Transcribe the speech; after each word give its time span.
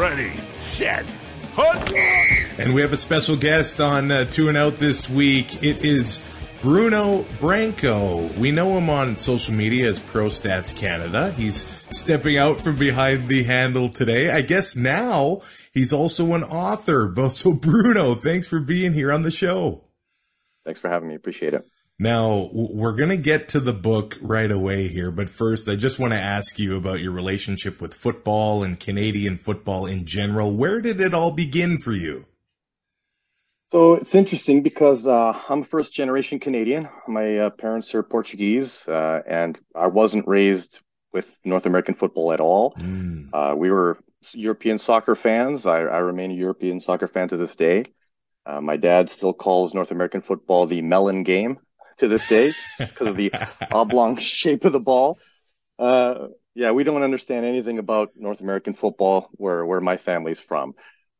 Ready, 0.00 0.32
set, 0.62 1.04
hunt! 1.52 1.92
And 2.58 2.72
we 2.72 2.80
have 2.80 2.94
a 2.94 2.96
special 2.96 3.36
guest 3.36 3.82
on 3.82 4.10
uh, 4.10 4.24
Two 4.24 4.48
and 4.48 4.56
Out 4.56 4.76
this 4.76 5.10
week. 5.10 5.62
It 5.62 5.84
is 5.84 6.40
Bruno 6.62 7.26
Branco. 7.38 8.28
We 8.38 8.50
know 8.50 8.78
him 8.78 8.88
on 8.88 9.18
social 9.18 9.54
media 9.54 9.90
as 9.90 10.00
Pro 10.00 10.28
Stats 10.28 10.74
Canada. 10.74 11.32
He's 11.32 11.86
stepping 11.94 12.38
out 12.38 12.62
from 12.62 12.76
behind 12.76 13.28
the 13.28 13.44
handle 13.44 13.90
today. 13.90 14.30
I 14.30 14.40
guess 14.40 14.74
now 14.74 15.42
he's 15.74 15.92
also 15.92 16.32
an 16.32 16.44
author. 16.44 17.14
So, 17.28 17.52
Bruno, 17.52 18.14
thanks 18.14 18.48
for 18.48 18.60
being 18.60 18.94
here 18.94 19.12
on 19.12 19.22
the 19.22 19.30
show. 19.30 19.84
Thanks 20.64 20.80
for 20.80 20.88
having 20.88 21.10
me. 21.10 21.14
Appreciate 21.14 21.52
it. 21.52 21.64
Now, 22.02 22.48
we're 22.54 22.96
going 22.96 23.10
to 23.10 23.18
get 23.18 23.46
to 23.50 23.60
the 23.60 23.74
book 23.74 24.16
right 24.22 24.50
away 24.50 24.88
here, 24.88 25.10
but 25.10 25.28
first, 25.28 25.68
I 25.68 25.76
just 25.76 26.00
want 26.00 26.14
to 26.14 26.18
ask 26.18 26.58
you 26.58 26.74
about 26.78 27.00
your 27.00 27.12
relationship 27.12 27.78
with 27.78 27.92
football 27.92 28.62
and 28.62 28.80
Canadian 28.80 29.36
football 29.36 29.84
in 29.84 30.06
general. 30.06 30.56
Where 30.56 30.80
did 30.80 30.98
it 30.98 31.12
all 31.12 31.30
begin 31.30 31.76
for 31.76 31.92
you? 31.92 32.24
So 33.70 33.96
it's 33.96 34.14
interesting 34.14 34.62
because 34.62 35.06
uh, 35.06 35.38
I'm 35.46 35.60
a 35.60 35.64
first 35.64 35.92
generation 35.92 36.40
Canadian. 36.40 36.88
My 37.06 37.36
uh, 37.36 37.50
parents 37.50 37.94
are 37.94 38.02
Portuguese, 38.02 38.82
uh, 38.88 39.20
and 39.26 39.60
I 39.76 39.88
wasn't 39.88 40.26
raised 40.26 40.80
with 41.12 41.30
North 41.44 41.66
American 41.66 41.92
football 41.92 42.32
at 42.32 42.40
all. 42.40 42.72
Mm. 42.76 43.58
we 43.58 43.70
were 43.70 43.98
European 44.32 44.78
soccer 44.78 45.14
fans. 45.14 45.66
I, 45.66 45.80
I, 45.80 45.98
remain 45.98 46.30
a 46.30 46.34
European 46.34 46.80
soccer 46.80 47.08
fan 47.08 47.28
to 47.28 47.36
this 47.36 47.56
day. 47.56 47.84
Uh, 48.46 48.62
my 48.62 48.78
dad 48.78 49.10
still 49.10 49.34
calls 49.34 49.74
North 49.74 49.90
American 49.90 50.22
football 50.22 50.66
the 50.66 50.80
melon 50.80 51.24
game 51.24 51.58
to 52.00 52.08
this 52.08 52.28
day 52.28 52.52
because 52.78 53.08
of 53.08 53.16
the 53.16 53.32
oblong 53.72 54.16
shape 54.16 54.64
of 54.64 54.72
the 54.72 54.80
ball. 54.80 55.18
Uh, 55.78 56.28
yeah, 56.54 56.72
we 56.72 56.84
don't 56.84 57.02
understand 57.02 57.46
anything 57.46 57.78
about 57.78 58.10
North 58.16 58.40
American 58.40 58.74
football 58.74 59.30
where, 59.32 59.64
where 59.64 59.80
my 59.80 59.96
family's 59.96 60.40
from, 60.40 60.74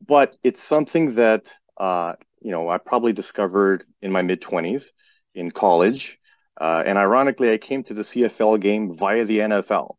but 0.05 0.35
it's 0.43 0.61
something 0.61 1.15
that 1.15 1.43
uh, 1.77 2.13
you 2.41 2.51
know, 2.51 2.69
I 2.69 2.77
probably 2.77 3.13
discovered 3.13 3.85
in 4.01 4.11
my 4.11 4.21
mid 4.21 4.41
20s 4.41 4.85
in 5.33 5.51
college. 5.51 6.19
Uh, 6.59 6.83
and 6.85 6.97
ironically, 6.97 7.51
I 7.51 7.57
came 7.57 7.83
to 7.85 7.93
the 7.93 8.01
CFL 8.01 8.59
game 8.59 8.95
via 8.95 9.25
the 9.25 9.39
NFL. 9.39 9.95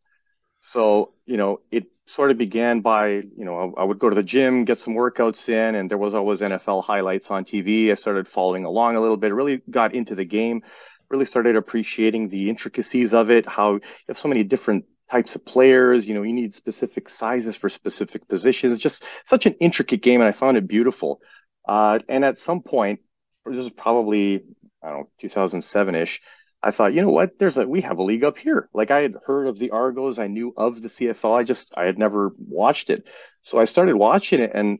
So, 0.63 1.13
you 1.25 1.35
know, 1.37 1.59
it 1.71 1.87
sort 2.05 2.31
of 2.31 2.37
began 2.37 2.79
by, 2.79 3.09
you 3.09 3.45
know, 3.45 3.73
I 3.77 3.83
would 3.83 3.99
go 3.99 4.09
to 4.09 4.15
the 4.15 4.23
gym, 4.23 4.63
get 4.63 4.79
some 4.79 4.93
workouts 4.95 5.49
in, 5.49 5.75
and 5.75 5.91
there 5.91 5.97
was 5.97 6.13
always 6.13 6.39
NFL 6.39 6.83
highlights 6.85 7.29
on 7.29 7.43
TV. 7.43 7.91
I 7.91 7.95
started 7.95 8.27
following 8.29 8.63
along 8.63 8.95
a 8.95 9.01
little 9.01 9.17
bit, 9.17 9.33
really 9.33 9.61
got 9.69 9.93
into 9.93 10.15
the 10.15 10.23
game, 10.25 10.63
really 11.09 11.25
started 11.25 11.57
appreciating 11.57 12.29
the 12.29 12.49
intricacies 12.49 13.13
of 13.13 13.29
it, 13.29 13.45
how 13.45 13.73
you 13.73 13.81
have 14.07 14.17
so 14.17 14.29
many 14.29 14.43
different 14.43 14.85
types 15.11 15.35
of 15.35 15.45
players, 15.45 16.05
you 16.07 16.13
know, 16.13 16.23
you 16.23 16.33
need 16.33 16.55
specific 16.55 17.09
sizes 17.09 17.57
for 17.57 17.69
specific 17.69 18.27
positions, 18.29 18.79
just 18.79 19.03
such 19.25 19.45
an 19.45 19.53
intricate 19.59 20.01
game. 20.01 20.21
And 20.21 20.29
I 20.29 20.31
found 20.31 20.55
it 20.55 20.67
beautiful. 20.67 21.21
Uh, 21.67 21.99
and 22.07 22.23
at 22.23 22.39
some 22.39 22.61
point, 22.61 23.01
this 23.45 23.59
is 23.59 23.69
probably, 23.69 24.45
I 24.81 24.89
don't 24.89 24.99
know, 24.99 25.09
2007 25.19 25.95
ish. 25.95 26.21
I 26.63 26.71
thought, 26.71 26.93
you 26.93 27.01
know 27.01 27.11
what? 27.11 27.37
There's 27.39 27.57
a, 27.57 27.67
we 27.67 27.81
have 27.81 27.97
a 27.97 28.03
league 28.03 28.23
up 28.23 28.37
here. 28.37 28.69
Like 28.73 28.89
I 28.89 29.01
had 29.01 29.15
heard 29.25 29.47
of 29.47 29.59
the 29.59 29.71
Argos. 29.71 30.17
I 30.17 30.27
knew 30.27 30.53
of 30.55 30.81
the 30.81 30.87
CFL. 30.87 31.37
I 31.37 31.43
just, 31.43 31.73
I 31.75 31.85
had 31.85 31.99
never 31.99 32.31
watched 32.37 32.89
it. 32.89 33.05
So 33.41 33.59
I 33.59 33.65
started 33.65 33.95
watching 33.95 34.39
it 34.39 34.51
and 34.53 34.79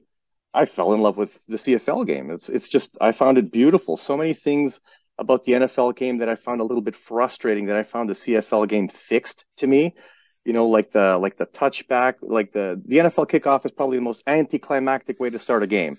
I 0.53 0.65
fell 0.65 0.93
in 0.93 1.01
love 1.01 1.17
with 1.17 1.37
the 1.47 1.57
CFL 1.57 2.07
game. 2.07 2.31
It's, 2.31 2.47
it's 2.47 2.67
just, 2.67 2.97
I 3.01 3.11
found 3.11 3.37
it 3.37 3.51
beautiful. 3.51 3.97
So 3.97 4.15
many 4.15 4.33
things 4.33 4.79
about 5.17 5.43
the 5.43 5.53
NFL 5.53 5.95
game 5.97 6.19
that 6.19 6.29
I 6.29 6.35
found 6.35 6.61
a 6.61 6.63
little 6.63 6.81
bit 6.81 6.95
frustrating 6.95 7.65
that 7.65 7.75
I 7.75 7.83
found 7.83 8.09
the 8.09 8.15
CFL 8.15 8.69
game 8.69 8.87
fixed 8.87 9.43
to 9.57 9.67
me. 9.67 9.95
You 10.45 10.53
know, 10.53 10.67
like 10.67 10.91
the, 10.91 11.17
like 11.17 11.37
the 11.37 11.45
touchback, 11.45 12.15
like 12.21 12.51
the, 12.53 12.81
the 12.85 12.97
NFL 12.97 13.29
kickoff 13.29 13.65
is 13.65 13.71
probably 13.71 13.97
the 13.97 14.03
most 14.03 14.23
anticlimactic 14.25 15.19
way 15.19 15.29
to 15.29 15.39
start 15.39 15.63
a 15.63 15.67
game 15.67 15.97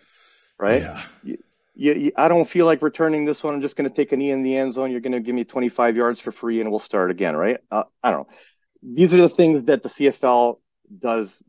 right? 0.59 0.83
Yeah. 1.25 1.37
You, 1.75 1.95
you, 1.95 2.13
I 2.17 2.29
don't 2.29 2.49
feel 2.49 2.67
like 2.67 2.83
returning 2.83 3.25
this 3.25 3.43
one. 3.43 3.55
I'm 3.55 3.61
just 3.61 3.77
going 3.77 3.89
to 3.89 3.95
take 3.95 4.13
a 4.13 4.17
knee 4.17 4.31
in 4.31 4.43
the 4.43 4.57
end 4.57 4.75
zone. 4.75 4.91
You're 4.91 5.01
going 5.01 5.13
to 5.13 5.21
give 5.21 5.35
me 5.35 5.45
25 5.45 5.97
yards 5.97 6.21
for 6.21 6.33
free, 6.33 6.61
and 6.61 6.71
we'll 6.71 6.81
start 6.81 7.11
again, 7.11 7.37
right? 7.37 7.59
Uh, 7.71 7.85
I 8.03 8.11
don't 8.11 8.29
know. 8.29 8.35
These 8.83 9.15
are 9.15 9.23
the 9.23 9.29
things 9.29 9.65
that 9.65 9.83
the 9.83 9.89
CFL 9.89 10.59
does 10.99 11.43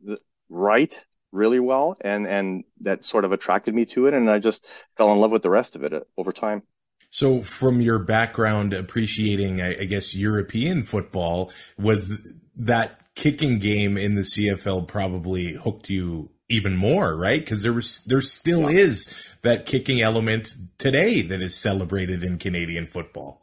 right 0.50 0.94
really 1.32 1.60
well, 1.60 1.98
and 2.02 2.26
and 2.26 2.64
that 2.82 3.06
sort 3.06 3.26
of 3.26 3.34
attracted 3.34 3.76
me 3.76 3.86
to 3.86 4.08
it, 4.08 4.14
and 4.14 4.30
I 4.30 4.40
just 4.40 4.66
fell 4.98 5.12
in 5.12 5.20
love 5.20 5.32
with 5.32 5.44
the 5.44 5.50
rest 5.50 5.76
of 5.76 5.84
it 5.84 5.94
uh, 5.94 6.02
over 6.18 6.32
time. 6.32 6.64
So, 7.10 7.42
from 7.42 7.82
your 7.82 8.00
background, 8.00 8.74
appreciating, 8.74 9.62
I, 9.62 9.82
I 9.82 9.86
guess, 9.86 10.16
European 10.16 10.84
football, 10.84 11.52
was 11.78 12.38
that 12.56 13.14
kicking 13.16 13.60
game 13.60 13.98
in 13.98 14.16
the 14.16 14.22
CFL 14.22 14.88
probably 14.88 15.54
hooked 15.54 15.90
you 15.90 16.32
even 16.50 16.76
more, 16.76 17.16
right? 17.16 17.40
Because 17.40 17.64
there 17.64 17.74
was 17.74 18.04
there 18.06 18.22
still 18.22 18.72
yeah. 18.72 18.80
is 18.80 19.38
that 19.42 19.66
kicking 19.66 20.02
element 20.02 20.56
today 20.78 21.22
that 21.22 21.42
is 21.42 21.56
celebrated 21.56 22.24
in 22.24 22.38
Canadian 22.38 22.86
football. 22.86 23.42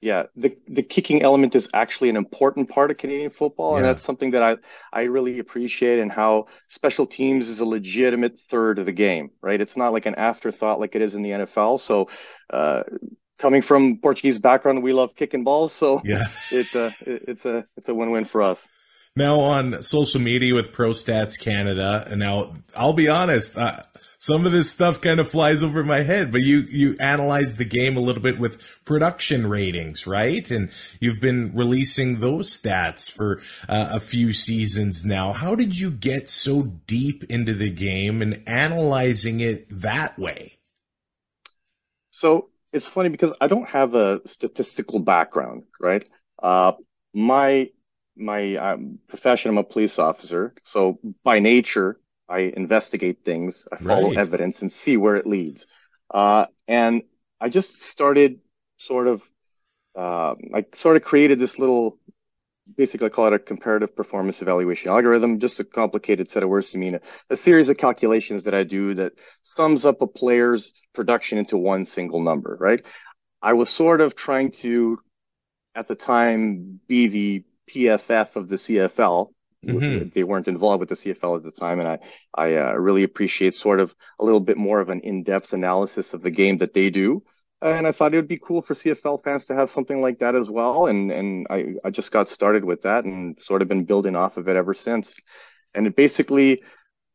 Yeah, 0.00 0.24
the 0.36 0.56
the 0.68 0.82
kicking 0.82 1.22
element 1.22 1.54
is 1.56 1.68
actually 1.74 2.08
an 2.08 2.16
important 2.16 2.68
part 2.70 2.90
of 2.90 2.98
Canadian 2.98 3.30
football, 3.30 3.72
yeah. 3.72 3.78
and 3.78 3.86
that's 3.86 4.04
something 4.04 4.30
that 4.30 4.42
I 4.42 4.56
I 4.92 5.02
really 5.02 5.38
appreciate. 5.40 5.98
And 5.98 6.10
how 6.10 6.46
special 6.68 7.06
teams 7.06 7.48
is 7.48 7.60
a 7.60 7.64
legitimate 7.64 8.38
third 8.48 8.78
of 8.78 8.86
the 8.86 8.92
game, 8.92 9.30
right? 9.42 9.60
It's 9.60 9.76
not 9.76 9.92
like 9.92 10.06
an 10.06 10.14
afterthought 10.14 10.78
like 10.78 10.94
it 10.94 11.02
is 11.02 11.14
in 11.14 11.22
the 11.22 11.30
NFL. 11.30 11.80
So, 11.80 12.08
uh, 12.48 12.84
coming 13.38 13.60
from 13.60 13.98
Portuguese 13.98 14.38
background, 14.38 14.84
we 14.84 14.92
love 14.92 15.16
kicking 15.16 15.42
balls, 15.42 15.72
so 15.72 16.00
yeah, 16.04 16.22
uh, 16.52 16.90
it, 17.04 17.22
it's 17.28 17.44
a 17.44 17.66
it's 17.76 17.88
a 17.88 17.94
win 17.94 18.10
win 18.10 18.24
for 18.24 18.42
us 18.42 18.64
now 19.18 19.40
on 19.40 19.82
social 19.82 20.20
media 20.20 20.54
with 20.54 20.72
Pro 20.72 20.90
Stats 20.90 21.38
Canada. 21.38 22.06
And 22.08 22.20
now 22.20 22.46
I'll 22.76 22.94
be 22.94 23.08
honest, 23.08 23.58
uh, 23.58 23.72
some 24.20 24.46
of 24.46 24.52
this 24.52 24.70
stuff 24.70 25.00
kind 25.00 25.20
of 25.20 25.28
flies 25.28 25.62
over 25.62 25.84
my 25.84 26.02
head, 26.02 26.32
but 26.32 26.40
you, 26.40 26.64
you 26.68 26.96
analyze 27.00 27.56
the 27.56 27.64
game 27.64 27.96
a 27.96 28.00
little 28.00 28.22
bit 28.22 28.38
with 28.38 28.80
production 28.84 29.46
ratings, 29.46 30.06
right? 30.06 30.50
And 30.50 30.70
you've 31.00 31.20
been 31.20 31.52
releasing 31.54 32.18
those 32.18 32.58
stats 32.58 33.10
for 33.10 33.40
uh, 33.68 33.92
a 33.94 34.00
few 34.00 34.32
seasons 34.32 35.04
now. 35.04 35.32
How 35.32 35.54
did 35.54 35.78
you 35.78 35.90
get 35.90 36.28
so 36.28 36.62
deep 36.86 37.22
into 37.24 37.54
the 37.54 37.70
game 37.70 38.20
and 38.22 38.42
analyzing 38.46 39.38
it 39.40 39.68
that 39.70 40.18
way? 40.18 40.58
So 42.10 42.48
it's 42.72 42.88
funny 42.88 43.10
because 43.10 43.36
I 43.40 43.46
don't 43.46 43.68
have 43.68 43.94
a 43.94 44.20
statistical 44.26 44.98
background, 44.98 45.62
right? 45.80 46.08
Uh, 46.42 46.72
my 47.14 47.70
my 48.18 48.56
um, 48.56 48.98
profession, 49.08 49.50
I'm 49.50 49.58
a 49.58 49.64
police 49.64 49.98
officer. 49.98 50.54
So 50.64 50.98
by 51.24 51.38
nature, 51.38 52.00
I 52.28 52.40
investigate 52.40 53.24
things, 53.24 53.66
I 53.72 53.76
follow 53.76 54.08
right. 54.08 54.18
evidence 54.18 54.60
and 54.62 54.72
see 54.72 54.96
where 54.96 55.16
it 55.16 55.26
leads. 55.26 55.66
Uh, 56.12 56.46
and 56.66 57.02
I 57.40 57.48
just 57.48 57.80
started 57.80 58.40
sort 58.76 59.06
of, 59.06 59.22
uh, 59.96 60.34
I 60.54 60.66
sort 60.74 60.96
of 60.96 61.04
created 61.04 61.38
this 61.38 61.58
little, 61.58 61.98
basically 62.76 63.06
I 63.06 63.10
call 63.10 63.28
it 63.28 63.32
a 63.32 63.38
comparative 63.38 63.96
performance 63.96 64.42
evaluation 64.42 64.90
algorithm, 64.90 65.38
just 65.38 65.60
a 65.60 65.64
complicated 65.64 66.28
set 66.28 66.42
of 66.42 66.50
words 66.50 66.70
to 66.70 66.78
mean 66.78 66.96
a, 66.96 67.00
a 67.30 67.36
series 67.36 67.70
of 67.70 67.78
calculations 67.78 68.44
that 68.44 68.54
I 68.54 68.64
do 68.64 68.94
that 68.94 69.12
sums 69.42 69.84
up 69.86 70.02
a 70.02 70.06
player's 70.06 70.72
production 70.94 71.38
into 71.38 71.56
one 71.56 71.86
single 71.86 72.20
number, 72.20 72.56
right? 72.60 72.84
I 73.40 73.54
was 73.54 73.70
sort 73.70 74.00
of 74.00 74.14
trying 74.14 74.50
to, 74.62 74.98
at 75.74 75.88
the 75.88 75.94
time, 75.94 76.80
be 76.88 77.08
the 77.08 77.44
PFF 77.68 78.36
of 78.36 78.48
the 78.48 78.56
CFL. 78.56 79.30
Mm-hmm. 79.66 80.10
They 80.14 80.22
weren't 80.22 80.48
involved 80.48 80.80
with 80.80 80.88
the 80.88 80.94
CFL 80.94 81.36
at 81.36 81.42
the 81.42 81.50
time, 81.50 81.80
and 81.80 81.88
I 81.88 81.98
I 82.34 82.56
uh, 82.56 82.72
really 82.74 83.02
appreciate 83.02 83.56
sort 83.56 83.80
of 83.80 83.94
a 84.20 84.24
little 84.24 84.40
bit 84.40 84.56
more 84.56 84.80
of 84.80 84.88
an 84.88 85.00
in-depth 85.00 85.52
analysis 85.52 86.14
of 86.14 86.22
the 86.22 86.30
game 86.30 86.58
that 86.58 86.74
they 86.74 86.90
do. 86.90 87.22
And 87.60 87.88
I 87.88 87.92
thought 87.92 88.14
it 88.14 88.18
would 88.18 88.28
be 88.28 88.38
cool 88.38 88.62
for 88.62 88.74
CFL 88.74 89.22
fans 89.24 89.46
to 89.46 89.54
have 89.54 89.68
something 89.68 90.00
like 90.00 90.20
that 90.20 90.36
as 90.36 90.48
well. 90.48 90.86
And 90.86 91.10
and 91.10 91.46
I, 91.50 91.74
I 91.84 91.90
just 91.90 92.12
got 92.12 92.28
started 92.28 92.64
with 92.64 92.82
that 92.82 93.04
and 93.04 93.36
sort 93.40 93.62
of 93.62 93.68
been 93.68 93.84
building 93.84 94.14
off 94.14 94.36
of 94.36 94.48
it 94.48 94.56
ever 94.56 94.74
since. 94.74 95.12
And 95.74 95.86
it 95.86 95.96
basically, 95.96 96.62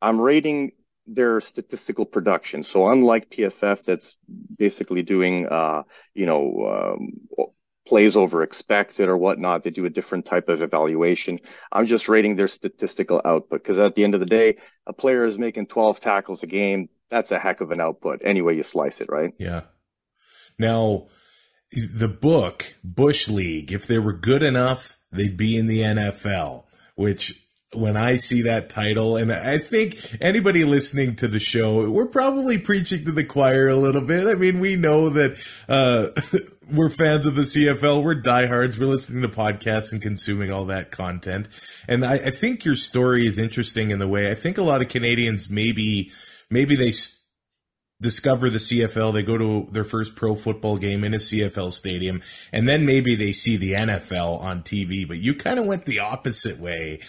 I'm 0.02 0.20
rating 0.20 0.74
their 1.08 1.42
statistical 1.42 2.06
production. 2.06 2.64
So 2.64 2.88
unlike 2.88 3.30
PFF, 3.30 3.84
that's 3.84 4.16
basically 4.58 5.02
doing, 5.02 5.48
uh, 5.48 5.84
you 6.14 6.26
know, 6.26 6.96
um, 7.38 7.54
plays 7.86 8.16
over 8.16 8.44
expected 8.44 9.10
or 9.10 9.18
whatnot. 9.18 9.64
They 9.64 9.70
do 9.70 9.86
a 9.86 9.90
different 9.90 10.26
type 10.26 10.50
of 10.50 10.62
evaluation. 10.62 11.40
I'm 11.72 11.88
just 11.88 12.08
rating 12.08 12.36
their 12.36 12.48
statistical 12.48 13.22
output 13.24 13.62
because 13.62 13.80
at 13.80 13.96
the 13.96 14.04
end 14.04 14.14
of 14.14 14.20
the 14.20 14.26
day, 14.26 14.58
a 14.88 14.94
player 14.94 15.26
is 15.26 15.38
making 15.38 15.68
12 15.68 16.00
tackles 16.00 16.44
a 16.44 16.48
game. 16.48 16.90
That's 17.10 17.32
a 17.32 17.40
heck 17.40 17.62
of 17.62 17.72
an 17.72 17.82
output, 17.82 18.22
any 18.24 18.42
way 18.42 18.56
you 18.56 18.64
slice 18.64 19.02
it, 19.02 19.10
right? 19.10 19.34
Yeah. 19.38 19.62
Now, 20.58 21.08
the 21.72 22.08
book, 22.08 22.74
Bush 22.84 23.28
League, 23.30 23.72
if 23.72 23.88
they 23.88 24.00
were 24.00 24.14
good 24.14 24.44
enough, 24.44 24.98
they'd 25.12 25.38
be 25.38 25.58
in 25.58 25.68
the 25.68 25.80
NFL, 25.80 26.66
which 26.96 27.43
when 27.76 27.98
I 27.98 28.18
see 28.18 28.44
that 28.44 28.70
title, 28.70 29.18
and 29.18 29.32
I 29.32 29.58
think 29.58 29.96
anybody 30.22 30.64
listening 30.64 31.16
to 31.18 31.28
the 31.28 31.40
show, 31.40 31.90
we're 31.90 32.06
probably 32.06 32.58
preaching 32.58 33.06
to 33.06 33.12
the 33.12 33.24
choir 33.24 33.68
a 33.68 33.76
little 33.76 34.06
bit. 34.06 34.28
I 34.28 34.36
mean, 34.36 34.60
we 34.60 34.76
know 34.76 35.10
that 35.10 35.38
uh, 35.68 36.10
we're 36.74 36.90
fans 36.90 37.26
of 37.26 37.36
the 37.36 37.44
CFL, 37.44 38.04
we're 38.04 38.16
diehards, 38.16 38.80
we're 38.80 38.88
listening 38.88 39.22
to 39.22 39.30
podcasts 39.30 39.92
and 39.92 40.02
consuming 40.02 40.52
all 40.52 40.66
that 40.66 40.92
content. 40.92 41.48
And 41.88 42.06
I, 42.06 42.14
I 42.14 42.30
think 42.30 42.66
your 42.66 42.76
story 42.76 43.26
is 43.26 43.40
interesting 43.40 43.92
in 43.92 44.00
the 44.00 44.08
way 44.08 44.30
I 44.30 44.36
think 44.36 44.58
a 44.58 44.64
lot 44.64 44.82
of 44.82 44.90
Canadians 44.90 45.50
maybe 45.50 46.12
maybe 46.50 46.76
they. 46.76 46.92
St- 46.92 47.23
discover 48.04 48.50
the 48.50 48.60
CFL, 48.60 49.14
they 49.14 49.24
go 49.24 49.38
to 49.38 49.66
their 49.72 49.84
first 49.84 50.16
pro 50.16 50.36
football 50.36 50.78
game 50.78 51.04
in 51.04 51.16
a 51.16 51.18
CFL 51.18 51.74
stadium, 51.74 52.22
and 52.52 52.68
then 52.70 52.86
maybe 52.86 53.16
they 53.16 53.32
see 53.32 53.58
the 53.58 53.72
NFL 53.72 54.40
on 54.42 54.62
TV. 54.62 55.08
But 55.08 55.18
you 55.18 55.34
kind 55.34 55.58
of 55.58 55.66
went 55.66 55.86
the 55.86 56.00
opposite 56.00 56.60
way. 56.60 57.00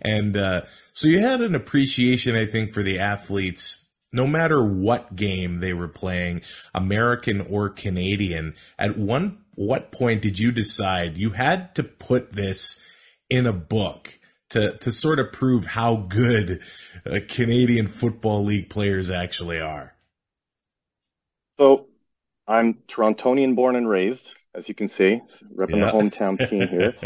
And 0.00 0.36
uh, 0.36 0.62
so 0.94 1.08
you 1.08 1.18
had 1.18 1.42
an 1.42 1.54
appreciation, 1.54 2.36
I 2.36 2.46
think, 2.46 2.72
for 2.72 2.82
the 2.82 2.98
athletes. 2.98 3.82
No 4.12 4.28
matter 4.28 4.64
what 4.64 5.16
game 5.16 5.58
they 5.58 5.74
were 5.74 5.88
playing, 5.88 6.42
American 6.72 7.40
or 7.40 7.68
Canadian, 7.68 8.54
at 8.78 8.96
one 8.96 9.44
what 9.56 9.92
point 9.92 10.22
did 10.22 10.38
you 10.38 10.52
decide 10.52 11.18
you 11.18 11.30
had 11.30 11.74
to 11.74 11.82
put 11.82 12.32
this 12.32 13.16
in 13.28 13.46
a 13.46 13.52
book 13.52 14.18
to 14.50 14.76
to 14.78 14.92
sort 14.92 15.18
of 15.18 15.32
prove 15.32 15.66
how 15.66 15.96
good 15.96 16.60
uh, 17.04 17.18
Canadian 17.28 17.86
Football 17.86 18.44
League 18.44 18.70
players 18.70 19.10
actually 19.10 19.60
are? 19.60 19.93
So 21.58 21.86
I'm 22.46 22.74
Torontonian 22.88 23.54
born 23.54 23.76
and 23.76 23.88
raised, 23.88 24.30
as 24.54 24.68
you 24.68 24.74
can 24.74 24.88
see, 24.88 25.20
repping 25.54 25.78
yeah. 25.78 25.90
the 25.90 25.98
hometown 25.98 26.48
team 26.48 26.68
here. 26.68 26.94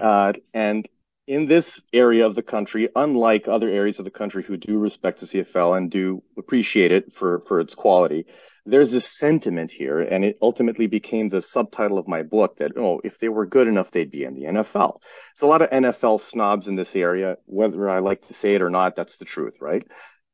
Uh, 0.00 0.32
and 0.54 0.88
in 1.26 1.46
this 1.46 1.82
area 1.92 2.24
of 2.24 2.34
the 2.34 2.42
country, 2.42 2.88
unlike 2.94 3.48
other 3.48 3.68
areas 3.68 3.98
of 3.98 4.04
the 4.04 4.10
country 4.10 4.42
who 4.42 4.56
do 4.56 4.78
respect 4.78 5.20
the 5.20 5.26
CFL 5.26 5.76
and 5.76 5.90
do 5.90 6.22
appreciate 6.38 6.92
it 6.92 7.14
for, 7.14 7.42
for 7.48 7.60
its 7.60 7.74
quality, 7.74 8.26
there's 8.64 8.92
this 8.92 9.18
sentiment 9.18 9.70
here, 9.70 10.00
and 10.00 10.24
it 10.24 10.38
ultimately 10.40 10.86
became 10.86 11.28
the 11.28 11.42
subtitle 11.42 11.98
of 11.98 12.06
my 12.06 12.22
book 12.22 12.58
that, 12.58 12.72
oh, 12.76 13.00
if 13.02 13.18
they 13.18 13.28
were 13.28 13.46
good 13.46 13.66
enough, 13.66 13.90
they'd 13.90 14.10
be 14.10 14.24
in 14.24 14.34
the 14.34 14.44
NFL. 14.44 15.00
So 15.36 15.46
a 15.46 15.50
lot 15.50 15.62
of 15.62 15.70
NFL 15.70 16.20
snobs 16.20 16.68
in 16.68 16.76
this 16.76 16.94
area, 16.94 17.36
whether 17.46 17.88
I 17.88 17.98
like 17.98 18.26
to 18.28 18.34
say 18.34 18.54
it 18.54 18.62
or 18.62 18.70
not, 18.70 18.94
that's 18.94 19.18
the 19.18 19.24
truth, 19.24 19.56
right? 19.60 19.86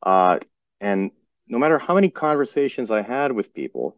Uh, 0.02 0.40
and 0.80 1.12
no 1.48 1.58
matter 1.58 1.78
how 1.78 1.94
many 1.94 2.10
conversations 2.10 2.90
I 2.90 3.02
had 3.02 3.32
with 3.32 3.54
people, 3.54 3.96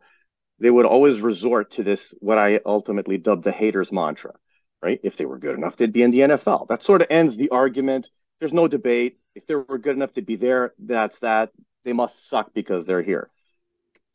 they 0.59 0.71
would 0.71 0.87
always 0.87 1.21
resort 1.21 1.73
to 1.73 1.83
this, 1.83 2.15
what 2.21 2.39
I 2.39 2.61
ultimately 2.65 3.19
dubbed 3.19 3.45
the 3.45 3.53
haters 3.53 3.93
mantra, 3.93 4.33
right? 4.83 5.01
If 5.03 5.17
they 5.17 5.27
were 5.27 5.39
good 5.39 5.55
enough, 5.55 5.77
they'd 5.77 5.93
be 5.93 6.03
in 6.03 6.11
the 6.11 6.21
NFL. 6.21 6.69
That 6.69 6.83
sort 6.83 7.03
of 7.03 7.09
ends 7.11 7.37
the 7.37 7.51
argument. 7.51 8.09
There's 8.41 8.53
no 8.53 8.69
debate. 8.69 9.19
If 9.35 9.47
they 9.47 9.55
were 9.55 9.79
good 9.79 9.97
enough 9.97 10.15
to 10.15 10.23
be 10.23 10.37
there, 10.37 10.73
that's 10.79 11.21
that. 11.21 11.51
They 11.85 11.93
must 11.93 12.29
suck 12.29 12.53
because 12.55 12.87
they're 12.87 13.03
here. 13.03 13.31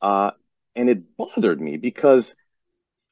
Uh, 0.02 0.32
and 0.76 0.90
it 0.90 1.16
bothered 1.16 1.62
me 1.62 1.78
because, 1.78 2.34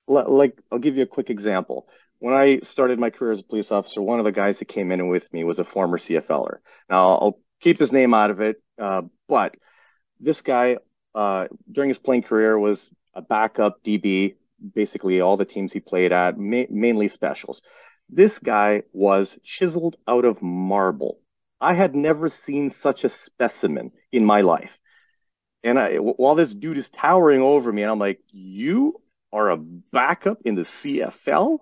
like, 0.07 0.59
I'll 0.71 0.79
give 0.79 0.97
you 0.97 1.03
a 1.03 1.07
quick 1.07 1.29
example. 1.29 1.87
When 2.17 2.33
I 2.33 2.59
started 2.59 2.99
my 2.99 3.11
career 3.11 3.31
as 3.31 3.39
a 3.39 3.43
police 3.43 3.71
officer, 3.71 4.01
one 4.01 4.19
of 4.19 4.25
the 4.25 4.31
guys 4.31 4.59
that 4.59 4.65
came 4.65 4.91
in 4.91 5.07
with 5.07 5.31
me 5.31 5.43
was 5.43 5.59
a 5.59 5.63
former 5.63 5.97
CFLer. 5.97 6.57
Now, 6.89 7.09
I'll 7.09 7.39
keep 7.61 7.79
his 7.79 7.91
name 7.91 8.13
out 8.13 8.31
of 8.31 8.41
it, 8.41 8.61
uh, 8.79 9.03
but– 9.27 9.55
this 10.19 10.41
guy 10.41 10.77
uh, 11.15 11.47
during 11.71 11.89
his 11.89 11.97
playing 11.97 12.23
career 12.23 12.57
was 12.57 12.89
a 13.13 13.21
backup 13.21 13.83
DB, 13.83 14.35
basically 14.75 15.21
all 15.21 15.37
the 15.37 15.45
teams 15.45 15.73
he 15.73 15.79
played 15.79 16.11
at, 16.11 16.37
ma- 16.37 16.69
mainly 16.69 17.07
specials. 17.07 17.61
This 18.09 18.37
guy 18.39 18.83
was 18.91 19.37
chiseled 19.43 19.95
out 20.07 20.25
of 20.25 20.41
marble. 20.41 21.19
I 21.61 21.73
had 21.73 21.95
never 21.95 22.29
seen 22.29 22.71
such 22.71 23.03
a 23.03 23.09
specimen 23.09 23.91
in 24.11 24.25
my 24.25 24.41
life. 24.41 24.77
And 25.63 25.77
I, 25.77 25.95
while 25.97 26.35
this 26.35 26.53
dude 26.53 26.77
is 26.77 26.89
towering 26.89 27.41
over 27.41 27.71
me, 27.71 27.83
and 27.83 27.91
I'm 27.91 27.99
like, 27.99 28.21
you 28.29 29.01
are 29.33 29.51
a 29.51 29.57
backup 29.57 30.39
in 30.45 30.55
the 30.55 30.61
CFL? 30.61 31.59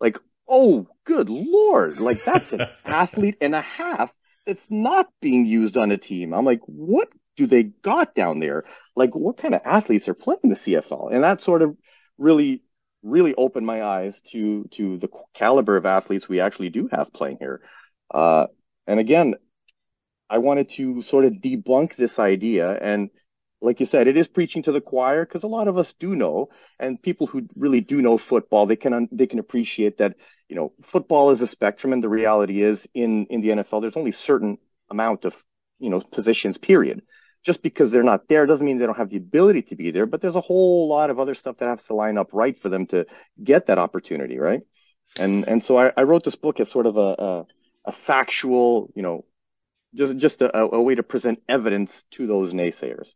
Like, 0.00 0.18
oh, 0.46 0.86
good 1.04 1.30
lord. 1.30 1.98
Like, 1.98 2.22
that's 2.22 2.52
an 2.52 2.60
athlete 2.84 3.36
and 3.40 3.54
a 3.54 3.62
half 3.62 4.12
that's 4.46 4.70
not 4.70 5.08
being 5.20 5.46
used 5.46 5.76
on 5.76 5.90
a 5.90 5.96
team. 5.96 6.34
I'm 6.34 6.44
like, 6.44 6.60
what 6.66 7.08
do 7.38 7.46
they 7.46 7.62
got 7.62 8.14
down 8.16 8.40
there? 8.40 8.64
Like, 8.96 9.14
what 9.14 9.38
kind 9.38 9.54
of 9.54 9.62
athletes 9.64 10.08
are 10.08 10.14
playing 10.14 10.40
the 10.42 10.56
CFL? 10.56 11.12
And 11.12 11.22
that 11.22 11.40
sort 11.40 11.62
of 11.62 11.76
really, 12.18 12.62
really 13.02 13.34
opened 13.36 13.64
my 13.64 13.82
eyes 13.82 14.20
to 14.32 14.64
to 14.72 14.98
the 14.98 15.08
caliber 15.34 15.76
of 15.76 15.86
athletes 15.86 16.28
we 16.28 16.40
actually 16.40 16.70
do 16.70 16.88
have 16.90 17.12
playing 17.12 17.38
here. 17.38 17.62
Uh, 18.12 18.46
and 18.88 18.98
again, 18.98 19.36
I 20.28 20.38
wanted 20.38 20.70
to 20.70 21.02
sort 21.02 21.24
of 21.24 21.34
debunk 21.34 21.94
this 21.94 22.18
idea. 22.18 22.70
And 22.72 23.10
like 23.60 23.78
you 23.78 23.86
said, 23.86 24.08
it 24.08 24.16
is 24.16 24.26
preaching 24.26 24.64
to 24.64 24.72
the 24.72 24.80
choir 24.80 25.24
because 25.24 25.44
a 25.44 25.48
lot 25.48 25.68
of 25.68 25.78
us 25.78 25.92
do 25.92 26.16
know, 26.16 26.48
and 26.80 27.00
people 27.00 27.28
who 27.28 27.46
really 27.54 27.80
do 27.80 28.02
know 28.02 28.18
football, 28.18 28.66
they 28.66 28.76
can 28.76 29.08
they 29.12 29.28
can 29.28 29.38
appreciate 29.38 29.98
that. 29.98 30.16
You 30.48 30.56
know, 30.56 30.72
football 30.82 31.30
is 31.30 31.40
a 31.40 31.46
spectrum, 31.46 31.92
and 31.92 32.02
the 32.02 32.08
reality 32.08 32.62
is 32.62 32.84
in 32.94 33.26
in 33.26 33.42
the 33.42 33.50
NFL, 33.50 33.80
there's 33.80 33.96
only 33.96 34.12
certain 34.12 34.58
amount 34.90 35.24
of 35.24 35.36
you 35.78 35.90
know 35.90 36.00
positions. 36.00 36.58
Period 36.58 37.02
just 37.44 37.62
because 37.62 37.90
they're 37.90 38.02
not 38.02 38.28
there 38.28 38.46
doesn't 38.46 38.66
mean 38.66 38.78
they 38.78 38.86
don't 38.86 38.96
have 38.96 39.10
the 39.10 39.16
ability 39.16 39.62
to 39.62 39.76
be 39.76 39.90
there, 39.90 40.06
but 40.06 40.20
there's 40.20 40.36
a 40.36 40.40
whole 40.40 40.88
lot 40.88 41.10
of 41.10 41.18
other 41.18 41.34
stuff 41.34 41.58
that 41.58 41.68
has 41.68 41.84
to 41.84 41.94
line 41.94 42.18
up 42.18 42.28
right 42.32 42.58
for 42.60 42.68
them 42.68 42.86
to 42.86 43.06
get 43.42 43.66
that 43.66 43.78
opportunity, 43.78 44.38
right? 44.38 44.62
And 45.18 45.46
and 45.48 45.64
so 45.64 45.76
I, 45.78 45.92
I 45.96 46.02
wrote 46.02 46.24
this 46.24 46.36
book 46.36 46.60
as 46.60 46.70
sort 46.70 46.86
of 46.86 46.96
a, 46.96 47.00
a, 47.18 47.46
a 47.86 47.92
factual, 47.92 48.90
you 48.94 49.02
know, 49.02 49.24
just 49.94 50.16
just 50.16 50.42
a, 50.42 50.58
a 50.58 50.82
way 50.82 50.94
to 50.94 51.02
present 51.02 51.42
evidence 51.48 52.04
to 52.12 52.26
those 52.26 52.52
naysayers. 52.52 53.08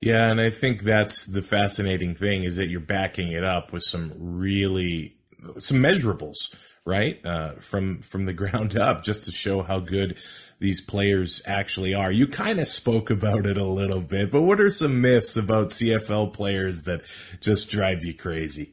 Yeah, 0.00 0.30
and 0.30 0.40
I 0.40 0.50
think 0.50 0.82
that's 0.82 1.26
the 1.32 1.42
fascinating 1.42 2.14
thing 2.14 2.42
is 2.42 2.56
that 2.56 2.68
you're 2.68 2.80
backing 2.80 3.32
it 3.32 3.44
up 3.44 3.72
with 3.72 3.82
some 3.82 4.12
really 4.16 5.15
some 5.58 5.78
measurables, 5.78 6.54
right? 6.84 7.20
Uh, 7.24 7.52
from 7.52 7.98
from 7.98 8.26
the 8.26 8.32
ground 8.42 8.76
up, 8.76 9.02
just 9.02 9.24
to 9.24 9.32
show 9.32 9.62
how 9.62 9.80
good 9.80 10.18
these 10.58 10.80
players 10.80 11.42
actually 11.46 11.94
are. 11.94 12.10
You 12.10 12.26
kind 12.26 12.58
of 12.58 12.68
spoke 12.68 13.10
about 13.10 13.46
it 13.46 13.58
a 13.58 13.64
little 13.64 14.00
bit, 14.00 14.30
but 14.32 14.42
what 14.42 14.60
are 14.60 14.70
some 14.70 15.00
myths 15.00 15.36
about 15.36 15.68
CFL 15.68 16.32
players 16.32 16.84
that 16.84 17.02
just 17.40 17.68
drive 17.68 18.04
you 18.04 18.14
crazy? 18.14 18.72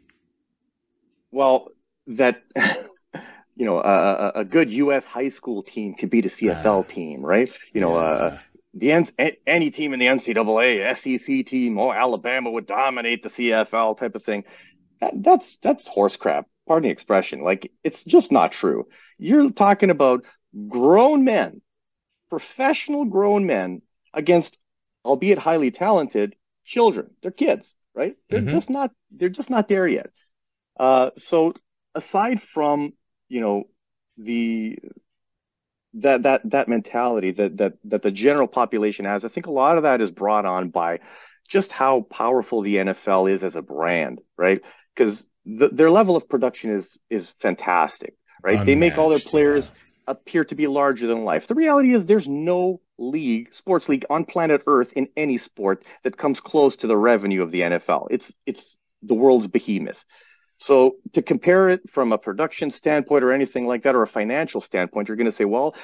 Well, 1.31 1.69
that 2.07 2.43
you 3.55 3.65
know, 3.65 3.79
a, 3.79 4.31
a 4.35 4.45
good 4.45 4.71
U.S. 4.71 5.05
high 5.05 5.29
school 5.29 5.63
team 5.63 5.93
could 5.93 6.09
beat 6.09 6.25
a 6.25 6.29
CFL 6.29 6.83
uh, 6.83 6.87
team, 6.87 7.25
right? 7.25 7.51
You 7.73 7.81
know, 7.81 7.97
uh, 7.97 8.37
the 8.73 8.91
any 9.45 9.71
team 9.71 9.93
in 9.93 9.99
the 9.99 10.07
NCAA, 10.07 10.97
SEC 10.97 11.45
team, 11.45 11.77
oh, 11.77 11.91
Alabama 11.91 12.49
would 12.49 12.65
dominate 12.65 13.21
the 13.23 13.29
CFL 13.29 13.97
type 13.97 14.15
of 14.15 14.23
thing. 14.23 14.45
That, 14.99 15.21
that's 15.21 15.57
that's 15.61 15.87
horse 15.87 16.15
crap. 16.15 16.47
Pardon 16.67 16.87
the 16.87 16.93
expression. 16.93 17.41
Like 17.41 17.71
it's 17.83 18.03
just 18.03 18.31
not 18.31 18.51
true. 18.51 18.87
You're 19.17 19.51
talking 19.51 19.89
about 19.89 20.25
grown 20.69 21.23
men 21.23 21.61
professional 22.33 23.05
grown 23.05 23.45
men 23.45 23.83
against, 24.11 24.57
albeit 25.05 25.37
highly 25.37 25.69
talented, 25.69 26.35
children. 26.65 27.11
They're 27.21 27.29
kids, 27.29 27.75
right? 27.93 28.15
They're 28.27 28.39
mm-hmm. 28.39 28.49
just 28.49 28.71
not. 28.71 28.89
They're 29.11 29.29
just 29.29 29.51
not 29.51 29.67
there 29.67 29.87
yet. 29.87 30.09
Uh, 30.79 31.11
so 31.19 31.53
aside 31.93 32.41
from 32.41 32.93
you 33.29 33.39
know 33.39 33.65
the 34.17 34.79
that 35.93 36.23
that 36.23 36.41
that 36.49 36.67
mentality 36.67 37.33
that 37.33 37.57
that 37.57 37.73
that 37.83 38.01
the 38.01 38.09
general 38.09 38.47
population 38.47 39.05
has, 39.05 39.23
I 39.23 39.27
think 39.27 39.45
a 39.45 39.51
lot 39.51 39.77
of 39.77 39.83
that 39.83 40.01
is 40.01 40.09
brought 40.09 40.47
on 40.47 40.69
by 40.69 41.01
just 41.47 41.71
how 41.71 42.01
powerful 42.01 42.61
the 42.61 42.77
NFL 42.77 43.31
is 43.31 43.43
as 43.43 43.55
a 43.55 43.61
brand, 43.61 44.21
right? 44.37 44.61
Because 44.95 45.27
the, 45.45 45.69
their 45.69 45.91
level 45.91 46.15
of 46.15 46.27
production 46.29 46.71
is 46.71 46.97
is 47.09 47.29
fantastic, 47.39 48.15
right? 48.43 48.53
Unmatched, 48.53 48.65
they 48.65 48.75
make 48.75 48.97
all 48.97 49.09
their 49.09 49.19
players. 49.19 49.71
Yeah 49.73 49.79
appear 50.07 50.43
to 50.45 50.55
be 50.55 50.67
larger 50.67 51.07
than 51.07 51.23
life. 51.23 51.47
The 51.47 51.55
reality 51.55 51.93
is 51.93 52.05
there's 52.05 52.27
no 52.27 52.81
league, 52.97 53.53
sports 53.53 53.89
league 53.89 54.05
on 54.09 54.25
planet 54.25 54.61
Earth 54.67 54.93
in 54.93 55.07
any 55.15 55.37
sport 55.37 55.83
that 56.03 56.17
comes 56.17 56.39
close 56.39 56.75
to 56.77 56.87
the 56.87 56.97
revenue 56.97 57.41
of 57.41 57.51
the 57.51 57.61
NFL. 57.61 58.07
It's 58.11 58.33
it's 58.45 58.75
the 59.01 59.15
world's 59.15 59.47
behemoth. 59.47 60.03
So 60.57 60.95
to 61.13 61.21
compare 61.21 61.69
it 61.69 61.89
from 61.89 62.13
a 62.13 62.17
production 62.17 62.71
standpoint 62.71 63.23
or 63.23 63.33
anything 63.33 63.67
like 63.67 63.83
that 63.83 63.95
or 63.95 64.03
a 64.03 64.07
financial 64.07 64.61
standpoint, 64.61 65.07
you're 65.07 65.17
going 65.17 65.25
to 65.25 65.35
say, 65.35 65.45
well, 65.45 65.75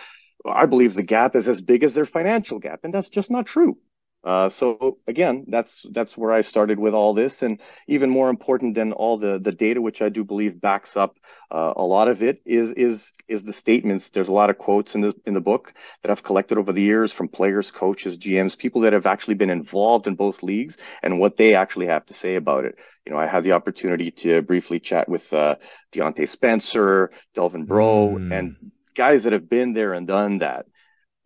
I 0.46 0.68
believe 0.68 0.94
the 0.94 1.04
gap 1.04 1.36
is 1.36 1.48
as 1.48 1.60
big 1.60 1.84
as 1.84 1.94
their 1.94 2.06
financial 2.06 2.60
gap, 2.60 2.82
and 2.84 2.94
that's 2.94 3.10
just 3.10 3.30
not 3.30 3.46
true. 3.46 3.78
Uh, 4.22 4.50
so 4.50 4.98
again, 5.08 5.46
that's 5.48 5.86
that's 5.92 6.18
where 6.18 6.34
I 6.34 6.42
started 6.42 6.78
with 6.78 6.94
all 6.94 7.14
this, 7.14 7.42
and 7.42 7.62
even 7.88 8.10
more 8.10 8.30
important 8.30 8.76
than 8.76 8.92
all 8.92 9.18
the 9.18 9.40
the 9.40 9.54
data, 9.54 9.82
which 9.82 10.02
I 10.02 10.10
do 10.10 10.26
believe 10.26 10.60
backs 10.60 10.98
up 10.98 11.18
uh, 11.52 11.74
a 11.78 11.84
lot 11.84 12.10
of 12.10 12.22
it, 12.22 12.42
is 12.46 12.72
is 12.72 13.14
is 13.30 13.44
the 13.44 13.54
statements. 13.54 14.10
There's 14.10 14.28
a 14.28 14.34
lot 14.34 14.50
of 14.50 14.58
quotes 14.58 14.94
in 14.94 15.02
the 15.02 15.14
in 15.26 15.36
the 15.36 15.42
book 15.42 15.74
that 16.02 16.12
I've 16.12 16.24
collected 16.24 16.58
over 16.58 16.74
the 16.74 16.82
years 16.82 17.14
from 17.14 17.30
players, 17.30 17.72
coaches, 17.72 18.18
GMs, 18.18 18.58
people 18.58 18.82
that 18.82 18.92
have 18.92 19.06
actually 19.06 19.36
been 19.36 19.50
involved 19.50 20.06
in 20.06 20.16
both 20.16 20.44
leagues, 20.44 20.76
and 21.02 21.18
what 21.18 21.38
they 21.38 21.56
actually 21.56 21.88
have 21.88 22.06
to 22.08 22.14
say 22.14 22.36
about 22.36 22.66
it. 22.66 22.76
You 23.06 23.14
know, 23.14 23.20
I 23.20 23.26
had 23.26 23.46
the 23.46 23.54
opportunity 23.54 24.12
to 24.12 24.42
briefly 24.42 24.82
chat 24.82 25.08
with 25.08 25.32
uh, 25.32 25.56
Diontae 25.94 26.28
Spencer, 26.28 27.12
Delvin 27.36 27.64
Breaux, 27.64 28.18
mm. 28.20 28.38
and 28.38 28.72
guys 28.96 29.24
that 29.24 29.32
have 29.32 29.50
been 29.50 29.72
there 29.72 29.94
and 29.94 30.06
done 30.06 30.40
that 30.40 30.66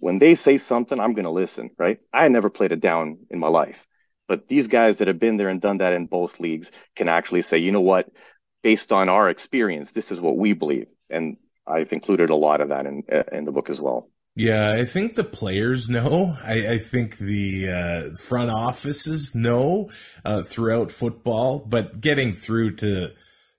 when 0.04 0.20
they 0.20 0.36
say 0.36 0.58
something, 0.58 1.00
I'm 1.00 1.14
going 1.14 1.24
to 1.24 1.32
listen, 1.32 1.70
right? 1.78 1.98
I 2.14 2.28
never 2.28 2.50
played 2.50 2.74
it 2.74 2.82
down 2.82 3.20
in 3.30 3.40
my 3.40 3.48
life. 3.48 3.88
But 4.28 4.50
these 4.50 4.68
guys 4.68 4.98
that 4.98 5.08
have 5.08 5.18
been 5.18 5.38
there 5.38 5.48
and 5.48 5.62
done 5.62 5.78
that 5.78 5.94
in 5.94 6.08
both 6.08 6.42
leagues 6.42 6.70
can 6.98 7.08
actually 7.08 7.42
say, 7.42 7.60
you 7.60 7.72
know 7.72 7.80
what, 7.80 8.10
based 8.64 8.92
on 8.92 9.08
our 9.08 9.30
experience, 9.30 9.94
this 9.94 10.12
is 10.12 10.20
what 10.20 10.36
we 10.38 10.52
believe. 10.52 10.88
And 11.10 11.38
I've 11.66 11.94
included 11.94 12.32
a 12.32 12.36
lot 12.36 12.60
of 12.60 12.68
that 12.70 12.86
in, 12.86 13.04
in 13.32 13.46
the 13.46 13.54
book 13.54 13.70
as 13.70 13.80
well. 13.80 14.10
Yeah, 14.36 14.74
I 14.74 14.84
think 14.84 15.16
the 15.16 15.24
players 15.24 15.90
know. 15.90 16.36
I, 16.46 16.74
I 16.74 16.78
think 16.80 17.18
the 17.18 17.70
uh, 17.70 18.16
front 18.18 18.50
offices 18.50 19.34
know 19.34 19.90
uh, 20.26 20.42
throughout 20.42 20.92
football, 20.92 21.66
but 21.66 22.02
getting 22.02 22.34
through 22.34 22.76
to 22.78 23.10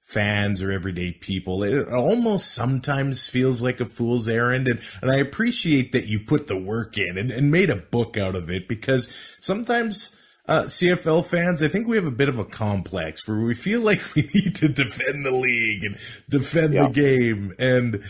fans 0.04 0.62
or 0.62 0.70
everyday 0.70 1.12
people. 1.12 1.62
It 1.62 1.88
almost 1.88 2.54
sometimes 2.54 3.28
feels 3.28 3.62
like 3.62 3.80
a 3.80 3.86
fool's 3.86 4.28
errand. 4.28 4.68
And, 4.68 4.78
and 5.00 5.10
I 5.10 5.16
appreciate 5.16 5.92
that 5.92 6.06
you 6.06 6.20
put 6.20 6.46
the 6.46 6.60
work 6.60 6.98
in 6.98 7.16
and, 7.16 7.30
and 7.30 7.50
made 7.50 7.70
a 7.70 7.76
book 7.76 8.16
out 8.16 8.36
of 8.36 8.48
it 8.48 8.68
because 8.68 9.38
sometimes. 9.42 10.20
Uh, 10.46 10.64
CFL 10.64 11.24
fans, 11.24 11.62
I 11.62 11.68
think 11.68 11.88
we 11.88 11.96
have 11.96 12.04
a 12.04 12.10
bit 12.10 12.28
of 12.28 12.38
a 12.38 12.44
complex 12.44 13.26
where 13.26 13.40
we 13.40 13.54
feel 13.54 13.80
like 13.80 14.00
we 14.14 14.28
need 14.34 14.54
to 14.56 14.68
defend 14.68 15.24
the 15.24 15.30
league 15.30 15.84
and 15.84 15.96
defend 16.28 16.74
yeah. 16.74 16.86
the 16.86 16.92
game. 16.92 17.54
And 17.58 18.02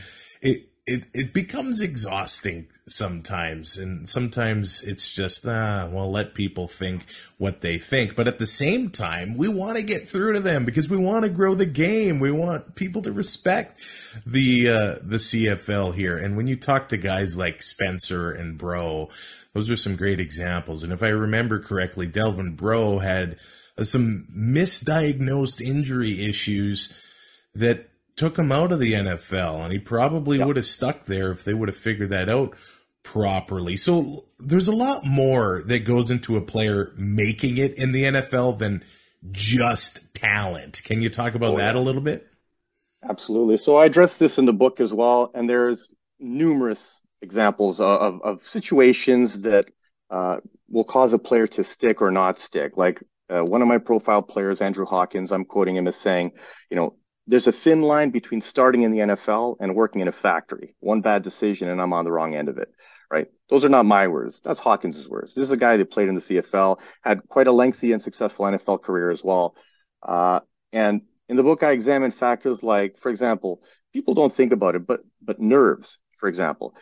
it, 0.43 0.69
it 0.87 1.07
it 1.15 1.33
becomes 1.33 1.81
exhausting 1.81 2.67
sometimes 2.87 3.79
and 3.79 4.07
sometimes 4.07 4.83
it's 4.83 5.15
just 5.15 5.47
ah 5.47 5.89
well 5.91 6.11
let 6.11 6.35
people 6.35 6.69
think 6.69 7.07
what 7.39 7.63
they 7.63 7.79
think. 7.79 8.15
But 8.15 8.29
at 8.29 8.39
the 8.39 8.47
same 8.47 8.91
time 8.91 9.39
we 9.39 9.49
want 9.49 9.79
to 9.79 9.85
get 9.85 10.03
through 10.03 10.35
to 10.35 10.41
them 10.41 10.67
because 10.67 10.91
we 10.91 10.99
want 10.99 11.25
to 11.25 11.31
grow 11.31 11.55
the 11.55 11.67
game. 11.67 12.21
We 12.21 12.31
want 12.31 12.75
people 12.75 13.01
to 13.03 13.13
respect 13.13 13.79
the 14.27 14.69
uh, 14.69 14.95
the 15.03 15.17
CFL 15.17 15.95
here. 15.95 16.19
And 16.19 16.37
when 16.37 16.49
you 16.49 16.57
talk 16.57 16.91
to 16.91 16.99
guys 16.99 17.39
like 17.39 17.63
Spencer 17.63 18.31
and 18.31 18.59
Breaux 18.59 19.09
those 19.55 19.71
are 19.71 19.77
some 19.77 19.97
great 19.97 20.21
examples. 20.21 20.83
And 20.83 20.93
if 20.93 21.03
I 21.03 21.09
remember 21.09 21.61
correctly 21.61 22.09
Delvin 22.09 22.57
Breaux 22.57 22.99
had 22.99 23.37
uh, 23.79 23.85
some 23.85 24.27
misdiagnosed 24.37 25.63
injury 25.63 26.27
issues 26.27 27.01
that 27.55 27.89
took 28.17 28.39
him 28.39 28.53
out 28.53 28.73
of 28.73 28.79
the 28.79 28.93
NFL, 28.93 29.63
and 29.63 29.73
he 29.73 29.79
probably 29.79 30.39
yep. 30.39 30.47
would 30.47 30.57
have 30.57 30.67
stuck 30.67 31.05
there 31.05 31.31
if 31.31 31.45
they 31.45 31.55
would 31.55 31.69
have 31.69 31.77
figured 31.77 32.11
that 32.11 32.29
out 32.29 32.55
properly. 33.03 33.77
So 33.77 34.25
there's 34.39 34.69
a 34.69 34.75
lot 34.75 35.05
more 35.05 35.63
that 35.67 35.85
goes 35.85 36.11
into 36.11 36.37
a 36.37 36.41
player 36.41 36.93
making 36.97 37.59
it 37.59 37.79
in 37.79 37.93
the 37.93 38.05
NFL 38.05 38.59
than 38.59 38.83
just 39.31 40.15
talent. 40.15 40.83
Can 40.85 41.01
you 41.01 41.09
talk 41.09 41.35
about 41.35 41.55
oh, 41.55 41.57
that 41.59 41.75
yeah. 41.75 41.81
a 41.81 41.83
little 41.83 42.01
bit? 42.01 42.27
Absolutely. 43.09 43.59
So 43.59 43.77
I 43.77 43.87
address 43.87 44.17
this 44.19 44.39
in 44.39 44.47
the 44.47 44.53
book 44.53 44.81
as 44.81 44.93
well, 44.93 45.31
and 45.35 45.49
there's 45.49 45.95
numerous 46.19 47.01
examples 47.21 47.81
of, 47.81 48.23
of 48.23 48.43
situations 48.45 49.43
that 49.43 49.67
uh, 50.11 50.39
will 50.71 50.85
cause 50.85 51.13
a 51.13 51.19
player 51.19 51.47
to 51.49 51.65
stick 51.65 52.01
or 52.01 52.11
not 52.11 52.39
stick. 52.39 52.77
Like 52.77 53.03
uh, 53.29 53.45
one 53.45 53.63
of 53.63 53.69
my 53.69 53.79
profile 53.79 54.23
players, 54.23 54.61
Andrew 54.61 54.87
Hawkins, 54.87 55.33
I'm 55.33 55.45
quoting 55.45 55.77
him 55.77 55.89
as 55.89 55.97
saying, 55.97 56.33
you 56.71 56.77
know, 56.77 56.97
there's 57.27 57.47
a 57.47 57.53
thin 57.53 57.83
line 57.83 58.11
between 58.11 58.41
starting 58.41 58.83
in 58.83 58.93
the 58.93 58.99
NFL 58.99 59.57
and 59.61 59.75
working 59.75 60.03
in 60.03 60.09
a 60.09 60.13
factory. 60.13 60.75
One 60.81 61.01
bad 61.01 61.23
decision 61.23 61.69
and 61.69 61.81
I'm 61.81 61.93
on 61.93 62.05
the 62.05 62.13
wrong 62.13 62.35
end 62.35 62.49
of 62.49 62.59
it, 62.59 62.69
right? 63.11 63.29
Those 63.49 63.65
are 63.65 63.71
not 63.71 63.87
my 63.87 64.09
words. 64.09 64.41
That's 64.45 64.61
Hawkins' 64.61 65.09
words. 65.09 65.35
This 65.35 65.45
is 65.45 65.53
a 65.53 65.57
guy 65.57 65.77
that 65.79 65.91
played 65.91 66.09
in 66.09 66.15
the 66.15 66.21
CFL, 66.21 66.79
had 67.03 67.27
quite 67.29 67.47
a 67.47 67.53
lengthy 67.53 67.93
and 67.93 68.03
successful 68.03 68.45
NFL 68.45 68.83
career 68.83 69.11
as 69.11 69.25
well. 69.25 69.55
Uh, 70.03 70.41
and 70.73 71.03
in 71.29 71.37
the 71.37 71.43
book, 71.43 71.63
I 71.63 71.73
examine 71.73 72.11
factors 72.11 72.63
like, 72.63 72.99
for 72.99 73.11
example, 73.11 73.63
people 73.93 74.15
don't 74.15 74.33
think 74.33 74.53
about 74.53 74.75
it, 74.75 74.87
but 74.87 75.01
but 75.23 75.41
nerves, 75.41 75.99
for 76.19 76.29
example. 76.29 76.75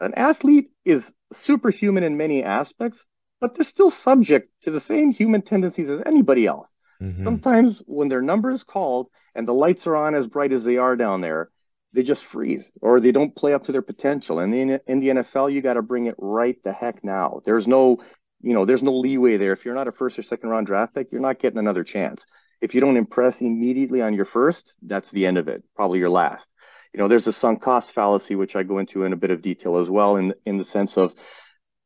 An 0.00 0.14
athlete 0.14 0.70
is 0.84 1.12
superhuman 1.32 2.02
in 2.02 2.16
many 2.16 2.42
aspects, 2.42 3.04
but 3.40 3.54
they're 3.54 3.64
still 3.64 3.90
subject 3.90 4.50
to 4.62 4.70
the 4.70 4.80
same 4.80 5.12
human 5.12 5.42
tendencies 5.42 5.90
as 5.90 6.02
anybody 6.06 6.46
else. 6.46 6.68
Mm-hmm. 7.00 7.24
Sometimes 7.24 7.82
when 7.86 8.08
their 8.08 8.22
number 8.22 8.50
is 8.50 8.62
called 8.62 9.08
and 9.34 9.46
the 9.46 9.54
lights 9.54 9.86
are 9.86 9.96
on 9.96 10.14
as 10.14 10.26
bright 10.26 10.52
as 10.52 10.64
they 10.64 10.78
are 10.78 10.96
down 10.96 11.20
there, 11.20 11.50
they 11.92 12.02
just 12.02 12.24
freeze 12.24 12.70
or 12.80 13.00
they 13.00 13.12
don't 13.12 13.36
play 13.36 13.54
up 13.54 13.64
to 13.64 13.72
their 13.72 13.82
potential. 13.82 14.40
And 14.40 14.54
in, 14.54 14.80
in 14.86 15.00
the 15.00 15.08
NFL, 15.08 15.52
you 15.52 15.62
got 15.62 15.74
to 15.74 15.82
bring 15.82 16.06
it 16.06 16.16
right 16.18 16.56
the 16.64 16.72
heck 16.72 17.04
now. 17.04 17.40
There's 17.44 17.68
no, 17.68 17.98
you 18.40 18.52
know, 18.52 18.64
there's 18.64 18.82
no 18.82 18.94
leeway 18.94 19.36
there. 19.36 19.52
If 19.52 19.64
you're 19.64 19.74
not 19.74 19.88
a 19.88 19.92
first 19.92 20.18
or 20.18 20.22
second 20.22 20.48
round 20.48 20.66
draft 20.66 20.94
pick, 20.94 21.12
you're 21.12 21.20
not 21.20 21.38
getting 21.38 21.58
another 21.58 21.84
chance. 21.84 22.24
If 22.60 22.74
you 22.74 22.80
don't 22.80 22.96
impress 22.96 23.40
immediately 23.40 24.02
on 24.02 24.14
your 24.14 24.24
first, 24.24 24.74
that's 24.82 25.10
the 25.10 25.26
end 25.26 25.38
of 25.38 25.48
it, 25.48 25.62
probably 25.76 25.98
your 25.98 26.10
last. 26.10 26.46
You 26.92 26.98
know, 26.98 27.08
there's 27.08 27.26
a 27.26 27.32
sunk 27.32 27.60
cost 27.60 27.92
fallacy, 27.92 28.36
which 28.36 28.56
I 28.56 28.62
go 28.62 28.78
into 28.78 29.04
in 29.04 29.12
a 29.12 29.16
bit 29.16 29.30
of 29.30 29.42
detail 29.42 29.78
as 29.78 29.90
well, 29.90 30.16
in 30.16 30.34
in 30.46 30.58
the 30.58 30.64
sense 30.64 30.96
of 30.96 31.14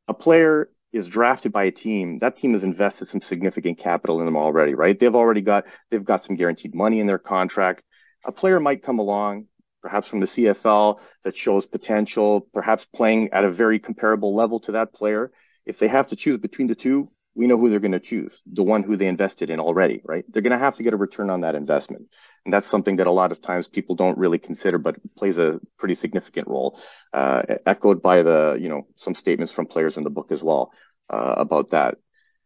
a 0.06 0.14
player 0.14 0.70
is 0.92 1.08
drafted 1.08 1.52
by 1.52 1.64
a 1.64 1.70
team, 1.70 2.18
that 2.18 2.36
team 2.36 2.52
has 2.52 2.64
invested 2.64 3.08
some 3.08 3.20
significant 3.20 3.78
capital 3.78 4.20
in 4.20 4.26
them 4.26 4.36
already, 4.36 4.74
right? 4.74 4.98
They've 4.98 5.14
already 5.14 5.42
got 5.42 5.66
they've 5.90 6.04
got 6.04 6.24
some 6.24 6.36
guaranteed 6.36 6.74
money 6.74 7.00
in 7.00 7.06
their 7.06 7.18
contract. 7.18 7.82
A 8.24 8.32
player 8.32 8.58
might 8.58 8.82
come 8.82 8.98
along, 8.98 9.46
perhaps 9.82 10.08
from 10.08 10.20
the 10.20 10.26
CFL, 10.26 11.00
that 11.24 11.36
shows 11.36 11.66
potential, 11.66 12.48
perhaps 12.52 12.86
playing 12.86 13.30
at 13.32 13.44
a 13.44 13.50
very 13.50 13.78
comparable 13.78 14.34
level 14.34 14.60
to 14.60 14.72
that 14.72 14.92
player. 14.92 15.30
If 15.66 15.78
they 15.78 15.88
have 15.88 16.08
to 16.08 16.16
choose 16.16 16.38
between 16.38 16.68
the 16.68 16.74
two, 16.74 17.10
we 17.34 17.46
know 17.46 17.58
who 17.58 17.70
they're 17.70 17.78
going 17.78 17.92
to 17.92 18.00
choose, 18.00 18.42
the 18.46 18.64
one 18.64 18.82
who 18.82 18.96
they 18.96 19.06
invested 19.06 19.50
in 19.50 19.60
already, 19.60 20.00
right? 20.04 20.24
They're 20.28 20.42
going 20.42 20.50
to 20.52 20.58
have 20.58 20.76
to 20.76 20.82
get 20.82 20.94
a 20.94 20.96
return 20.96 21.30
on 21.30 21.42
that 21.42 21.54
investment. 21.54 22.08
And 22.44 22.52
that's 22.52 22.66
something 22.66 22.96
that 22.96 23.06
a 23.06 23.12
lot 23.12 23.32
of 23.32 23.40
times 23.40 23.68
people 23.68 23.94
don't 23.94 24.18
really 24.18 24.38
consider, 24.38 24.78
but 24.78 24.96
plays 25.16 25.38
a 25.38 25.60
pretty 25.78 25.94
significant 25.94 26.48
role, 26.48 26.80
uh, 27.12 27.42
echoed 27.66 28.02
by 28.02 28.22
the, 28.22 28.56
you 28.60 28.68
know, 28.68 28.86
some 28.96 29.14
statements 29.14 29.52
from 29.52 29.66
players 29.66 29.96
in 29.96 30.04
the 30.04 30.10
book 30.10 30.32
as 30.32 30.42
well, 30.42 30.72
uh, 31.10 31.34
about 31.36 31.70
that. 31.70 31.96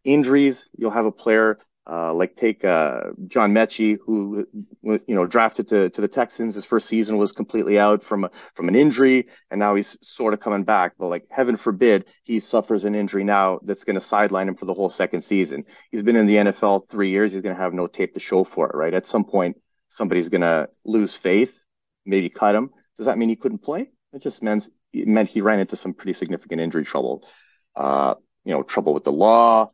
Injuries, 0.05 0.69
you'll 0.77 0.91
have 0.91 1.07
a 1.07 1.13
player 1.13 1.59
uh, 1.85 2.15
like 2.15 2.37
take 2.37 2.65
uh, 2.65 3.01
John 3.27 3.53
Metchie, 3.53 3.99
who 4.05 4.47
you 4.83 5.01
know 5.09 5.27
drafted 5.27 5.69
to, 5.69 5.91
to 5.91 6.01
the 6.01 6.09
Texans. 6.09 6.55
His 6.55 6.65
first 6.65 6.87
season 6.87 7.17
was 7.17 7.33
completely 7.33 7.79
out 7.79 8.05
from 8.05 8.29
from 8.55 8.69
an 8.69 8.77
injury, 8.77 9.29
and 9.51 9.59
now 9.59 9.75
he's 9.75 9.99
sort 10.01 10.33
of 10.33 10.41
coming 10.41 10.63
back. 10.63 10.93
But 10.97 11.09
like 11.09 11.27
heaven 11.29 11.57
forbid 11.57 12.05
he 12.23 12.39
suffers 12.39 12.85
an 12.85 12.95
injury 12.95 13.25
now 13.25 13.59
that's 13.65 13.85
going 13.85 13.95
to 13.95 14.01
sideline 14.01 14.49
him 14.49 14.55
for 14.55 14.67
the 14.67 14.75
whole 14.75 14.91
second 14.91 15.23
season. 15.23 15.65
He's 15.91 16.03
been 16.03 16.17
in 16.17 16.27
the 16.27 16.37
NFL 16.37 16.89
three 16.89 17.11
years. 17.11 17.33
He's 17.33 17.43
going 17.43 17.57
to 17.57 17.61
have 17.61 17.75
no 17.75 17.89
tape 17.89 18.15
to 18.15 18.21
show 18.21 18.45
for 18.45 18.69
it. 18.71 18.77
Right 18.77 18.95
at 18.95 19.09
some 19.09 19.25
point, 19.25 19.57
somebody's 19.93 20.31
going 20.31 20.41
to 20.41 20.69
lose 20.85 21.15
faith, 21.15 21.61
maybe 22.07 22.29
cut 22.29 22.55
him. 22.55 22.71
Does 22.97 23.07
that 23.07 23.19
mean 23.19 23.29
he 23.29 23.37
couldn't 23.37 23.63
play? 23.63 23.91
It 24.13 24.23
just 24.23 24.43
meant 24.43 24.69
it 24.93 25.07
meant 25.07 25.29
he 25.29 25.41
ran 25.41 25.61
into 25.61 25.77
some 25.77 25.95
pretty 25.95 26.15
significant 26.15 26.61
injury 26.61 26.85
trouble. 26.85 27.25
Uh, 27.77 28.15
you 28.45 28.53
know, 28.53 28.63
trouble 28.63 28.95
with 28.95 29.05
the 29.05 29.13
law. 29.13 29.71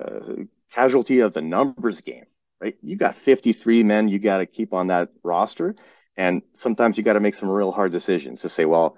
Uh, 0.00 0.44
casualty 0.72 1.20
of 1.20 1.32
the 1.32 1.42
numbers 1.42 2.00
game, 2.00 2.26
right? 2.60 2.76
You 2.82 2.96
got 2.96 3.16
53 3.16 3.82
men 3.82 4.08
you 4.08 4.18
got 4.18 4.38
to 4.38 4.46
keep 4.46 4.72
on 4.72 4.88
that 4.88 5.10
roster. 5.22 5.74
And 6.16 6.42
sometimes 6.54 6.96
you 6.96 7.04
got 7.04 7.14
to 7.14 7.20
make 7.20 7.34
some 7.34 7.48
real 7.48 7.72
hard 7.72 7.92
decisions 7.92 8.42
to 8.42 8.48
say, 8.48 8.64
well, 8.64 8.96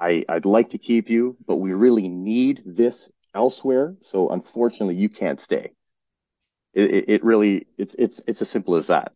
I, 0.00 0.24
I'd 0.28 0.44
like 0.44 0.70
to 0.70 0.78
keep 0.78 1.08
you, 1.08 1.36
but 1.46 1.56
we 1.56 1.72
really 1.72 2.08
need 2.08 2.62
this 2.66 3.10
elsewhere. 3.34 3.94
So 4.02 4.30
unfortunately, 4.30 4.96
you 4.96 5.08
can't 5.08 5.40
stay. 5.40 5.72
It, 6.72 6.90
it, 6.90 7.04
it 7.08 7.24
really, 7.24 7.66
it's, 7.78 7.94
it's, 7.98 8.20
it's 8.26 8.42
as 8.42 8.50
simple 8.50 8.76
as 8.76 8.88
that. 8.88 9.12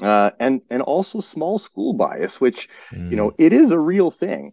Uh, 0.00 0.30
and, 0.38 0.60
and 0.70 0.80
also 0.82 1.20
small 1.20 1.58
school 1.58 1.92
bias, 1.92 2.40
which, 2.40 2.68
mm. 2.92 3.10
you 3.10 3.16
know, 3.16 3.32
it 3.36 3.52
is 3.52 3.72
a 3.72 3.78
real 3.78 4.10
thing 4.10 4.52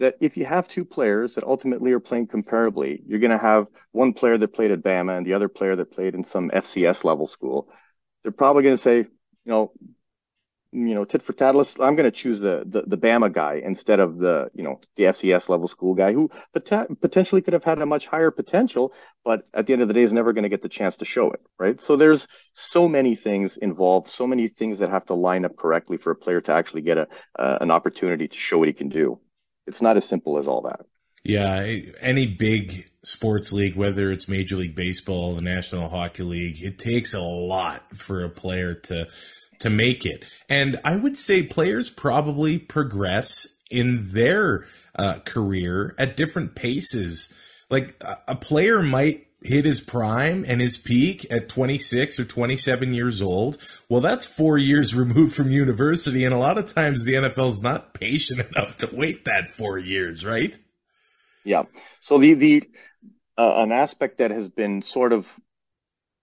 that 0.00 0.16
if 0.20 0.36
you 0.36 0.44
have 0.44 0.66
two 0.66 0.84
players 0.84 1.34
that 1.34 1.44
ultimately 1.44 1.92
are 1.92 2.00
playing 2.00 2.26
comparably, 2.26 3.00
you're 3.06 3.20
going 3.20 3.30
to 3.30 3.38
have 3.38 3.66
one 3.92 4.12
player 4.14 4.36
that 4.36 4.48
played 4.48 4.70
at 4.70 4.82
Bama 4.82 5.16
and 5.16 5.26
the 5.26 5.34
other 5.34 5.48
player 5.48 5.76
that 5.76 5.92
played 5.92 6.14
in 6.14 6.24
some 6.24 6.50
FCS 6.50 7.04
level 7.04 7.26
school. 7.26 7.68
They're 8.22 8.32
probably 8.32 8.62
going 8.62 8.76
to 8.76 8.82
say, 8.82 8.96
you 8.98 9.06
know, 9.44 9.72
you 10.72 10.94
know, 10.94 11.04
tit 11.04 11.22
for 11.22 11.32
tat. 11.32 11.54
I'm 11.54 11.96
going 11.96 12.04
to 12.04 12.10
choose 12.10 12.40
the, 12.40 12.64
the, 12.66 12.82
the 12.82 12.98
Bama 12.98 13.32
guy 13.32 13.60
instead 13.64 14.00
of 14.00 14.18
the 14.18 14.50
you 14.54 14.62
know 14.62 14.80
the 14.96 15.04
FCS 15.04 15.48
level 15.48 15.68
school 15.68 15.94
guy 15.94 16.12
who 16.12 16.30
pot- 16.64 16.88
potentially 17.00 17.42
could 17.42 17.54
have 17.54 17.64
had 17.64 17.80
a 17.80 17.86
much 17.86 18.06
higher 18.06 18.30
potential, 18.30 18.92
but 19.24 19.48
at 19.52 19.66
the 19.66 19.72
end 19.72 19.82
of 19.82 19.88
the 19.88 19.94
day 19.94 20.02
is 20.02 20.12
never 20.12 20.32
going 20.32 20.44
to 20.44 20.48
get 20.48 20.62
the 20.62 20.68
chance 20.68 20.96
to 20.98 21.04
show 21.04 21.30
it, 21.30 21.40
right? 21.58 21.80
So 21.80 21.96
there's 21.96 22.28
so 22.52 22.88
many 22.88 23.14
things 23.14 23.56
involved, 23.56 24.08
so 24.08 24.26
many 24.26 24.48
things 24.48 24.78
that 24.78 24.90
have 24.90 25.06
to 25.06 25.14
line 25.14 25.44
up 25.44 25.56
correctly 25.56 25.96
for 25.96 26.10
a 26.10 26.16
player 26.16 26.40
to 26.42 26.52
actually 26.52 26.82
get 26.82 26.98
a 26.98 27.08
uh, 27.38 27.58
an 27.60 27.70
opportunity 27.70 28.28
to 28.28 28.36
show 28.36 28.58
what 28.58 28.68
he 28.68 28.74
can 28.74 28.88
do 28.88 29.20
it's 29.70 29.82
not 29.82 29.96
as 29.96 30.04
simple 30.04 30.38
as 30.38 30.46
all 30.46 30.62
that. 30.62 30.80
Yeah, 31.22 31.76
any 32.00 32.26
big 32.26 32.72
sports 33.04 33.52
league, 33.52 33.76
whether 33.76 34.10
it's 34.10 34.28
Major 34.28 34.56
League 34.56 34.74
Baseball, 34.74 35.34
the 35.34 35.42
National 35.42 35.88
Hockey 35.88 36.22
League, 36.22 36.56
it 36.60 36.78
takes 36.78 37.12
a 37.12 37.20
lot 37.20 37.96
for 37.96 38.24
a 38.24 38.30
player 38.30 38.74
to 38.74 39.06
to 39.60 39.70
make 39.70 40.04
it. 40.04 40.24
And 40.48 40.78
I 40.84 40.96
would 40.96 41.16
say 41.16 41.42
players 41.42 41.90
probably 41.90 42.58
progress 42.58 43.60
in 43.70 44.12
their 44.12 44.64
uh, 44.96 45.20
career 45.24 45.94
at 45.98 46.16
different 46.16 46.54
paces. 46.54 47.64
Like 47.70 47.94
a, 48.26 48.34
player 48.34 48.82
might 48.82 49.26
hit 49.42 49.64
his 49.64 49.80
prime 49.80 50.44
and 50.46 50.60
his 50.60 50.76
peak 50.76 51.24
at 51.30 51.48
26 51.48 52.18
or 52.18 52.24
27 52.24 52.92
years 52.92 53.22
old. 53.22 53.62
Well, 53.88 54.00
that's 54.00 54.26
four 54.26 54.58
years 54.58 54.94
removed 54.96 55.34
from 55.34 55.50
university. 55.50 56.24
And 56.24 56.34
a 56.34 56.38
lot 56.38 56.58
of 56.58 56.72
times 56.72 57.04
the 57.04 57.14
NFL's 57.14 57.62
not 57.62 57.94
patient 57.94 58.40
enough 58.56 58.76
to 58.78 58.90
wait 58.92 59.24
that 59.24 59.48
four 59.48 59.78
years, 59.78 60.26
right? 60.26 60.58
Yeah. 61.44 61.62
So 62.02 62.18
the, 62.18 62.34
the, 62.34 62.70
uh, 63.38 63.62
an 63.62 63.72
aspect 63.72 64.18
that 64.18 64.30
has 64.30 64.48
been 64.48 64.82
sort 64.82 65.12
of, 65.12 65.26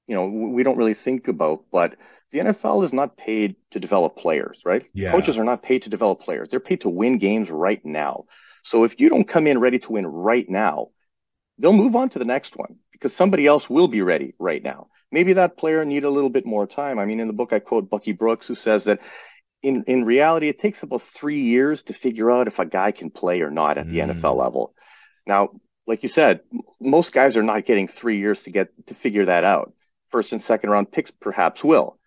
you 0.06 0.15
know, 0.15 0.27
we 0.27 0.63
don't 0.63 0.77
really 0.77 0.94
think 0.94 1.27
about, 1.27 1.63
but 1.72 1.96
the 2.31 2.39
NFL 2.39 2.84
is 2.84 2.93
not 2.93 3.17
paid 3.17 3.55
to 3.72 3.79
develop 3.79 4.17
players, 4.17 4.62
right? 4.65 4.86
Yeah. 4.93 5.12
Coaches 5.12 5.38
are 5.38 5.43
not 5.43 5.63
paid 5.63 5.84
to 5.84 5.89
develop 5.89 6.22
players. 6.22 6.50
They're 6.50 6.60
paid 6.60 6.81
to 6.81 6.89
win 6.89 7.17
games 7.17 7.50
right 7.50 7.84
now. 7.86 8.25
So 8.63 8.84
if 8.84 9.00
you 9.00 9.10
don't 9.10 9.27
come 9.27 9.48
in 9.48 9.60
ready 9.60 9.79
to 9.79 9.91
win 9.91 10.05
right 10.05 10.48
now, 10.50 10.89
they'll 11.57 11.74
move 11.74 11.96
on 11.96 12.10
to 12.10 12.19
the 12.19 12.25
next 12.25 12.55
one 12.55 12.77
because 12.91 13.13
somebody 13.13 13.48
else 13.48 13.69
will 13.69 13.88
be 13.88 14.01
ready 14.01 14.34
right 14.39 14.62
now. 14.62 14.88
Maybe 15.12 15.34
that 15.34 15.57
player 15.57 15.86
need 15.86 16.03
a 16.03 16.10
little 16.10 16.29
bit 16.29 16.46
more 16.46 16.67
time. 16.67 17.00
I 17.00 17.05
mean, 17.05 17.22
in 17.22 17.27
the 17.27 17.34
book, 17.34 17.53
I 17.53 17.60
quote 17.60 17.89
Bucky 17.89 18.12
Brooks, 18.12 18.48
who 18.48 18.55
says 18.55 18.84
that 18.86 19.00
in, 19.63 19.86
in 19.86 20.03
reality, 20.03 20.50
it 20.50 20.60
takes 20.60 20.84
about 20.84 21.01
three 21.01 21.39
years 21.39 21.84
to 21.84 21.93
figure 21.93 22.29
out 22.29 22.48
if 22.48 22.60
a 22.60 22.65
guy 22.65 22.91
can 22.91 23.10
play 23.10 23.41
or 23.41 23.50
not 23.50 23.77
at 23.77 23.88
the 23.88 24.00
mm. 24.00 24.22
NFL 24.22 24.36
level. 24.36 24.74
Now, 25.25 25.51
like 25.88 26.03
you 26.03 26.10
said, 26.10 26.41
most 26.81 27.13
guys 27.13 27.38
are 27.38 27.43
not 27.43 27.65
getting 27.65 27.88
three 27.88 28.17
years 28.17 28.43
to 28.43 28.51
get 28.51 28.69
to 28.88 28.93
figure 28.93 29.25
that 29.25 29.46
out. 29.46 29.74
First 30.12 30.34
and 30.34 30.43
second 30.43 30.69
round 30.69 30.91
picks 30.91 31.12
perhaps 31.12 31.63
will. 31.63 31.98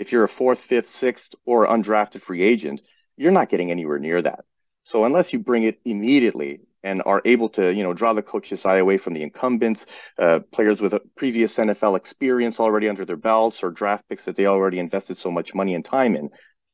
If 0.00 0.12
you're 0.12 0.24
a 0.24 0.28
fourth, 0.28 0.60
fifth, 0.60 0.88
sixth, 0.88 1.34
or 1.44 1.66
undrafted 1.66 2.22
free 2.22 2.42
agent, 2.42 2.80
you're 3.18 3.30
not 3.30 3.50
getting 3.50 3.70
anywhere 3.70 3.98
near 3.98 4.22
that. 4.22 4.46
So 4.82 5.04
unless 5.04 5.34
you 5.34 5.38
bring 5.38 5.64
it 5.64 5.78
immediately 5.84 6.60
and 6.82 7.02
are 7.04 7.20
able 7.26 7.50
to, 7.50 7.70
you 7.70 7.82
know, 7.82 7.92
draw 7.92 8.14
the 8.14 8.22
coach's 8.22 8.64
eye 8.64 8.78
away 8.78 8.96
from 8.96 9.12
the 9.12 9.22
incumbents, 9.22 9.84
uh, 10.18 10.38
players 10.52 10.80
with 10.80 10.94
previous 11.16 11.54
NFL 11.58 11.98
experience 11.98 12.58
already 12.58 12.88
under 12.88 13.04
their 13.04 13.18
belts, 13.18 13.62
or 13.62 13.70
draft 13.70 14.08
picks 14.08 14.24
that 14.24 14.36
they 14.36 14.46
already 14.46 14.78
invested 14.78 15.18
so 15.18 15.30
much 15.30 15.54
money 15.54 15.74
and 15.74 15.84
time 15.84 16.16
in, 16.16 16.30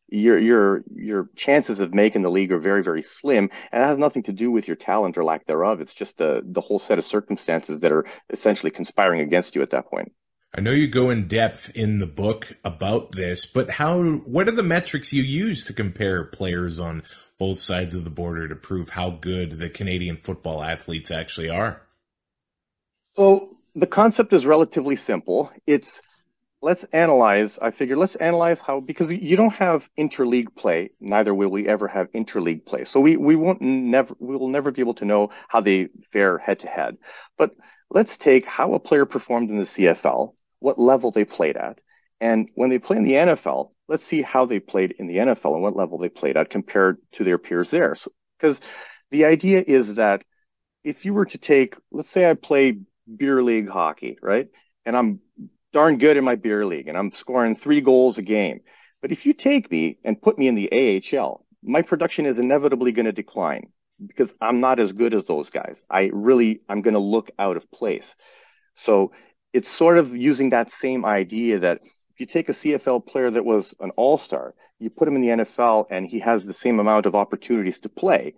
your 0.08 0.38
your 0.38 0.84
your 0.94 1.28
chances 1.34 1.80
of 1.80 1.92
making 1.92 2.22
the 2.22 2.30
league 2.30 2.52
are 2.52 2.60
very 2.60 2.84
very 2.84 3.02
slim, 3.02 3.50
and 3.72 3.82
it 3.82 3.86
has 3.86 3.98
nothing 3.98 4.22
to 4.22 4.32
do 4.32 4.52
with 4.52 4.68
your 4.68 4.76
talent 4.76 5.18
or 5.18 5.24
lack 5.24 5.44
thereof. 5.46 5.80
It's 5.80 5.94
just 5.94 6.16
the 6.16 6.42
the 6.44 6.60
whole 6.60 6.78
set 6.78 6.98
of 6.98 7.04
circumstances 7.04 7.80
that 7.80 7.90
are 7.90 8.06
essentially 8.30 8.70
conspiring 8.70 9.20
against 9.20 9.56
you 9.56 9.62
at 9.62 9.70
that 9.70 9.90
point. 9.90 10.12
I 10.54 10.60
know 10.60 10.70
you 10.70 10.88
go 10.88 11.10
in 11.10 11.28
depth 11.28 11.72
in 11.74 11.98
the 11.98 12.06
book 12.06 12.56
about 12.64 13.12
this, 13.12 13.44
but 13.44 13.70
how? 13.70 14.02
What 14.24 14.48
are 14.48 14.52
the 14.52 14.62
metrics 14.62 15.12
you 15.12 15.22
use 15.22 15.64
to 15.66 15.72
compare 15.72 16.24
players 16.24 16.80
on 16.80 17.02
both 17.38 17.58
sides 17.58 17.94
of 17.94 18.04
the 18.04 18.10
border 18.10 18.48
to 18.48 18.56
prove 18.56 18.90
how 18.90 19.10
good 19.10 19.52
the 19.52 19.68
Canadian 19.68 20.16
football 20.16 20.62
athletes 20.62 21.10
actually 21.10 21.50
are? 21.50 21.82
So 23.14 23.56
the 23.74 23.86
concept 23.86 24.32
is 24.32 24.46
relatively 24.46 24.96
simple. 24.96 25.50
It's 25.66 26.00
let's 26.62 26.84
analyze. 26.92 27.58
I 27.60 27.70
figure 27.70 27.96
let's 27.96 28.16
analyze 28.16 28.60
how 28.60 28.80
because 28.80 29.12
you 29.12 29.36
don't 29.36 29.54
have 29.54 29.88
interleague 29.98 30.54
play. 30.56 30.90
Neither 31.00 31.34
will 31.34 31.50
we 31.50 31.68
ever 31.68 31.86
have 31.86 32.10
interleague 32.12 32.64
play. 32.64 32.84
So 32.84 33.00
we 33.00 33.16
we 33.16 33.36
won't 33.36 33.60
never 33.60 34.16
we 34.18 34.36
will 34.36 34.48
never 34.48 34.70
be 34.70 34.80
able 34.80 34.94
to 34.94 35.04
know 35.04 35.30
how 35.48 35.60
they 35.60 35.88
fare 36.12 36.38
head 36.38 36.60
to 36.60 36.68
head. 36.68 36.96
But 37.36 37.52
let's 37.90 38.16
take 38.16 38.46
how 38.46 38.74
a 38.74 38.80
player 38.80 39.06
performed 39.06 39.50
in 39.50 39.58
the 39.58 39.64
CFL 39.64 40.34
what 40.58 40.78
level 40.78 41.10
they 41.10 41.24
played 41.24 41.56
at. 41.56 41.80
And 42.20 42.48
when 42.54 42.70
they 42.70 42.78
play 42.78 42.96
in 42.96 43.04
the 43.04 43.12
NFL, 43.12 43.70
let's 43.88 44.06
see 44.06 44.22
how 44.22 44.46
they 44.46 44.58
played 44.58 44.92
in 44.98 45.06
the 45.06 45.16
NFL 45.16 45.54
and 45.54 45.62
what 45.62 45.76
level 45.76 45.98
they 45.98 46.08
played 46.08 46.36
at 46.36 46.50
compared 46.50 46.98
to 47.12 47.24
their 47.24 47.38
peers 47.38 47.70
there. 47.70 47.94
Because 48.38 48.58
so, 48.58 48.64
the 49.10 49.26
idea 49.26 49.62
is 49.66 49.96
that 49.96 50.24
if 50.82 51.04
you 51.04 51.14
were 51.14 51.26
to 51.26 51.38
take, 51.38 51.76
let's 51.92 52.10
say 52.10 52.28
I 52.28 52.34
play 52.34 52.78
beer 53.14 53.42
league 53.42 53.68
hockey, 53.68 54.18
right? 54.22 54.48
And 54.84 54.96
I'm 54.96 55.20
darn 55.72 55.98
good 55.98 56.16
in 56.16 56.24
my 56.24 56.36
beer 56.36 56.64
league 56.64 56.88
and 56.88 56.96
I'm 56.96 57.12
scoring 57.12 57.54
three 57.54 57.80
goals 57.80 58.18
a 58.18 58.22
game. 58.22 58.60
But 59.02 59.12
if 59.12 59.26
you 59.26 59.32
take 59.32 59.70
me 59.70 59.98
and 60.04 60.20
put 60.20 60.38
me 60.38 60.48
in 60.48 60.54
the 60.54 61.02
AHL, 61.12 61.44
my 61.62 61.82
production 61.82 62.26
is 62.26 62.38
inevitably 62.38 62.92
going 62.92 63.06
to 63.06 63.12
decline 63.12 63.72
because 64.04 64.34
I'm 64.40 64.60
not 64.60 64.80
as 64.80 64.92
good 64.92 65.14
as 65.14 65.24
those 65.24 65.50
guys. 65.50 65.78
I 65.90 66.10
really, 66.12 66.60
I'm 66.68 66.82
going 66.82 66.94
to 66.94 67.00
look 67.00 67.30
out 67.38 67.56
of 67.56 67.70
place. 67.70 68.14
So 68.74 69.12
it's 69.52 69.70
sort 69.70 69.98
of 69.98 70.14
using 70.14 70.50
that 70.50 70.72
same 70.72 71.04
idea 71.04 71.60
that 71.60 71.80
if 71.82 72.20
you 72.20 72.26
take 72.26 72.48
a 72.48 72.52
CFL 72.52 73.06
player 73.06 73.30
that 73.30 73.44
was 73.44 73.74
an 73.80 73.90
all 73.96 74.18
star, 74.18 74.54
you 74.78 74.90
put 74.90 75.08
him 75.08 75.16
in 75.16 75.22
the 75.22 75.44
NFL 75.44 75.86
and 75.90 76.06
he 76.06 76.18
has 76.20 76.44
the 76.44 76.54
same 76.54 76.80
amount 76.80 77.06
of 77.06 77.14
opportunities 77.14 77.80
to 77.80 77.88
play, 77.88 78.34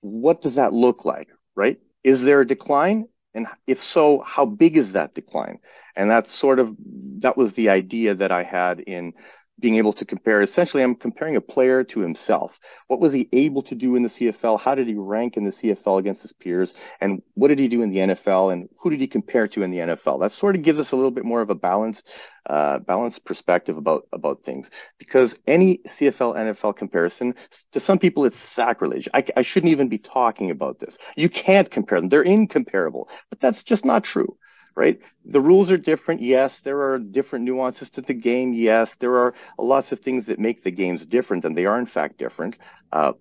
what 0.00 0.42
does 0.42 0.56
that 0.56 0.72
look 0.72 1.04
like, 1.04 1.28
right? 1.54 1.78
Is 2.02 2.22
there 2.22 2.42
a 2.42 2.46
decline? 2.46 3.06
And 3.34 3.46
if 3.66 3.82
so, 3.82 4.20
how 4.20 4.44
big 4.44 4.76
is 4.76 4.92
that 4.92 5.14
decline? 5.14 5.58
And 5.96 6.10
that's 6.10 6.32
sort 6.32 6.58
of, 6.58 6.76
that 7.18 7.36
was 7.36 7.54
the 7.54 7.70
idea 7.70 8.14
that 8.14 8.30
I 8.30 8.42
had 8.42 8.80
in 8.80 9.14
being 9.60 9.76
able 9.76 9.92
to 9.92 10.04
compare. 10.04 10.42
Essentially, 10.42 10.82
I'm 10.82 10.94
comparing 10.94 11.36
a 11.36 11.40
player 11.40 11.84
to 11.84 12.00
himself. 12.00 12.58
What 12.88 13.00
was 13.00 13.12
he 13.12 13.28
able 13.32 13.62
to 13.64 13.74
do 13.74 13.96
in 13.96 14.02
the 14.02 14.08
CFL? 14.08 14.60
How 14.60 14.74
did 14.74 14.88
he 14.88 14.94
rank 14.94 15.36
in 15.36 15.44
the 15.44 15.50
CFL 15.50 15.98
against 15.98 16.22
his 16.22 16.32
peers? 16.32 16.74
And 17.00 17.22
what 17.34 17.48
did 17.48 17.58
he 17.58 17.68
do 17.68 17.82
in 17.82 17.90
the 17.90 17.98
NFL? 17.98 18.52
And 18.52 18.68
who 18.78 18.90
did 18.90 19.00
he 19.00 19.06
compare 19.06 19.46
to 19.48 19.62
in 19.62 19.70
the 19.70 19.78
NFL? 19.78 20.20
That 20.20 20.32
sort 20.32 20.56
of 20.56 20.62
gives 20.62 20.80
us 20.80 20.92
a 20.92 20.96
little 20.96 21.10
bit 21.10 21.24
more 21.24 21.40
of 21.40 21.50
a 21.50 21.54
balanced, 21.54 22.06
uh, 22.46 22.78
balanced 22.80 23.24
perspective 23.24 23.78
about 23.78 24.08
about 24.12 24.42
things. 24.42 24.68
Because 24.98 25.38
any 25.46 25.78
CFL 25.86 26.34
NFL 26.34 26.76
comparison, 26.76 27.34
to 27.72 27.80
some 27.80 27.98
people, 27.98 28.24
it's 28.24 28.38
sacrilege. 28.38 29.08
I, 29.14 29.24
I 29.36 29.42
shouldn't 29.42 29.72
even 29.72 29.88
be 29.88 29.98
talking 29.98 30.50
about 30.50 30.80
this. 30.80 30.98
You 31.16 31.28
can't 31.28 31.70
compare 31.70 32.00
them; 32.00 32.08
they're 32.08 32.22
incomparable. 32.22 33.08
But 33.30 33.40
that's 33.40 33.62
just 33.62 33.84
not 33.84 34.04
true 34.04 34.36
right? 34.74 35.00
The 35.24 35.40
rules 35.40 35.70
are 35.70 35.76
different. 35.76 36.20
Yes, 36.22 36.60
there 36.60 36.80
are 36.82 36.98
different 36.98 37.44
nuances 37.44 37.90
to 37.90 38.00
the 38.00 38.14
game. 38.14 38.52
Yes, 38.52 38.96
there 38.96 39.16
are 39.16 39.34
lots 39.58 39.92
of 39.92 40.00
things 40.00 40.26
that 40.26 40.38
make 40.38 40.62
the 40.62 40.70
games 40.70 41.06
different, 41.06 41.44
and 41.44 41.56
they 41.56 41.66
are 41.66 41.78
in 41.78 41.86
fact 41.86 42.18
different. 42.18 42.56
Uh, 42.92 43.12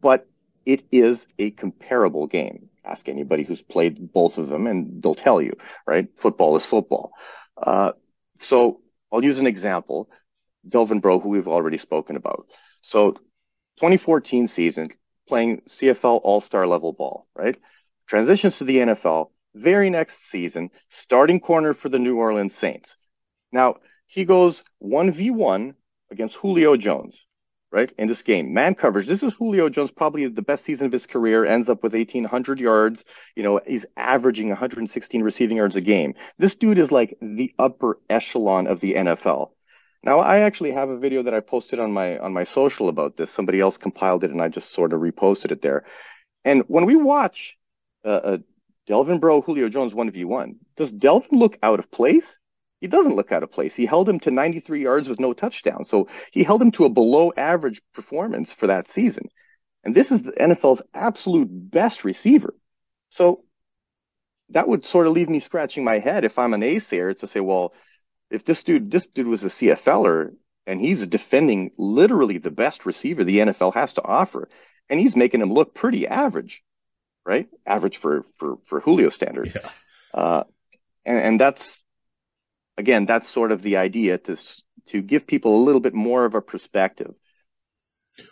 but 0.00 0.28
it 0.66 0.84
is 0.92 1.26
a 1.38 1.50
comparable 1.50 2.26
game. 2.26 2.68
Ask 2.84 3.08
anybody 3.08 3.42
who's 3.42 3.62
played 3.62 4.12
both 4.12 4.38
of 4.38 4.48
them, 4.48 4.66
and 4.66 5.02
they'll 5.02 5.14
tell 5.14 5.42
you, 5.42 5.54
right? 5.86 6.08
Football 6.16 6.56
is 6.56 6.66
football. 6.66 7.12
Uh, 7.60 7.92
so 8.38 8.80
I'll 9.12 9.24
use 9.24 9.38
an 9.38 9.46
example. 9.46 10.10
Delvin 10.68 11.00
Breaux, 11.00 11.20
who 11.20 11.30
we've 11.30 11.48
already 11.48 11.78
spoken 11.78 12.16
about. 12.16 12.46
So 12.82 13.12
2014 13.78 14.48
season, 14.48 14.90
playing 15.26 15.62
CFL 15.68 16.20
All-Star 16.22 16.66
level 16.66 16.92
ball, 16.92 17.26
right? 17.34 17.56
Transitions 18.06 18.58
to 18.58 18.64
the 18.64 18.78
NFL, 18.78 19.30
very 19.54 19.90
next 19.90 20.30
season, 20.30 20.70
starting 20.88 21.40
corner 21.40 21.74
for 21.74 21.88
the 21.88 21.98
New 21.98 22.16
Orleans 22.16 22.54
Saints. 22.54 22.96
Now, 23.52 23.76
he 24.06 24.24
goes 24.24 24.64
1v1 24.82 25.74
against 26.10 26.36
Julio 26.36 26.76
Jones, 26.76 27.26
right? 27.70 27.92
In 27.98 28.08
this 28.08 28.22
game, 28.22 28.52
man 28.52 28.74
coverage. 28.74 29.06
This 29.06 29.22
is 29.22 29.34
Julio 29.34 29.68
Jones, 29.68 29.90
probably 29.90 30.26
the 30.26 30.42
best 30.42 30.64
season 30.64 30.86
of 30.86 30.92
his 30.92 31.06
career, 31.06 31.44
ends 31.44 31.68
up 31.68 31.82
with 31.82 31.94
1,800 31.94 32.60
yards. 32.60 33.04
You 33.36 33.42
know, 33.42 33.60
he's 33.66 33.86
averaging 33.96 34.48
116 34.48 35.22
receiving 35.22 35.56
yards 35.56 35.76
a 35.76 35.80
game. 35.80 36.14
This 36.38 36.54
dude 36.54 36.78
is 36.78 36.90
like 36.90 37.16
the 37.20 37.52
upper 37.58 37.98
echelon 38.08 38.66
of 38.66 38.80
the 38.80 38.94
NFL. 38.94 39.50
Now, 40.02 40.20
I 40.20 40.40
actually 40.40 40.72
have 40.72 40.88
a 40.88 40.98
video 40.98 41.22
that 41.24 41.34
I 41.34 41.40
posted 41.40 41.78
on 41.78 41.92
my 41.92 42.18
on 42.18 42.32
my 42.32 42.44
social 42.44 42.88
about 42.88 43.16
this. 43.16 43.30
Somebody 43.30 43.60
else 43.60 43.76
compiled 43.76 44.24
it, 44.24 44.30
and 44.30 44.40
I 44.40 44.48
just 44.48 44.72
sort 44.72 44.94
of 44.94 45.00
reposted 45.00 45.52
it 45.52 45.60
there. 45.60 45.84
And 46.42 46.62
when 46.68 46.86
we 46.86 46.96
watch 46.96 47.58
uh, 48.04 48.38
Delvin 48.90 49.20
Breaux, 49.20 49.40
Julio 49.40 49.68
Jones, 49.68 49.94
1v1. 49.94 50.56
Does 50.74 50.90
Delvin 50.90 51.38
look 51.38 51.56
out 51.62 51.78
of 51.78 51.92
place? 51.92 52.40
He 52.80 52.88
doesn't 52.88 53.14
look 53.14 53.30
out 53.30 53.44
of 53.44 53.52
place. 53.52 53.72
He 53.72 53.86
held 53.86 54.08
him 54.08 54.18
to 54.18 54.32
93 54.32 54.82
yards 54.82 55.08
with 55.08 55.20
no 55.20 55.32
touchdown. 55.32 55.84
So 55.84 56.08
he 56.32 56.42
held 56.42 56.60
him 56.60 56.72
to 56.72 56.86
a 56.86 56.88
below 56.88 57.32
average 57.36 57.80
performance 57.94 58.52
for 58.52 58.66
that 58.66 58.88
season. 58.88 59.28
And 59.84 59.94
this 59.94 60.10
is 60.10 60.24
the 60.24 60.32
NFL's 60.32 60.82
absolute 60.92 61.46
best 61.52 62.04
receiver. 62.04 62.52
So 63.10 63.44
that 64.48 64.66
would 64.66 64.84
sort 64.84 65.06
of 65.06 65.12
leave 65.12 65.28
me 65.28 65.38
scratching 65.38 65.84
my 65.84 66.00
head 66.00 66.24
if 66.24 66.36
I'm 66.36 66.52
an 66.52 66.62
naysayer 66.62 67.16
to 67.20 67.28
say, 67.28 67.38
well, 67.38 67.72
if 68.28 68.44
this 68.44 68.64
dude, 68.64 68.90
this 68.90 69.06
dude 69.06 69.28
was 69.28 69.44
a 69.44 69.50
CFLer 69.50 70.34
and 70.66 70.80
he's 70.80 71.06
defending 71.06 71.70
literally 71.78 72.38
the 72.38 72.50
best 72.50 72.84
receiver 72.84 73.22
the 73.22 73.38
NFL 73.38 73.74
has 73.74 73.92
to 73.92 74.02
offer, 74.02 74.48
and 74.88 74.98
he's 74.98 75.14
making 75.14 75.42
him 75.42 75.52
look 75.52 75.74
pretty 75.74 76.08
average 76.08 76.64
right? 77.30 77.48
Average 77.64 77.98
for 77.98 78.24
for 78.38 78.58
for 78.66 78.80
Julio 78.80 79.08
standards. 79.08 79.54
Yeah. 79.54 79.70
Uh, 80.12 80.44
and, 81.06 81.18
and 81.18 81.40
that's 81.40 81.82
again, 82.76 83.06
that's 83.06 83.28
sort 83.28 83.52
of 83.52 83.62
the 83.62 83.76
idea 83.76 84.18
to 84.18 84.36
to 84.86 85.00
give 85.00 85.26
people 85.26 85.62
a 85.62 85.64
little 85.64 85.80
bit 85.80 85.94
more 85.94 86.24
of 86.24 86.34
a 86.34 86.42
perspective. 86.42 87.14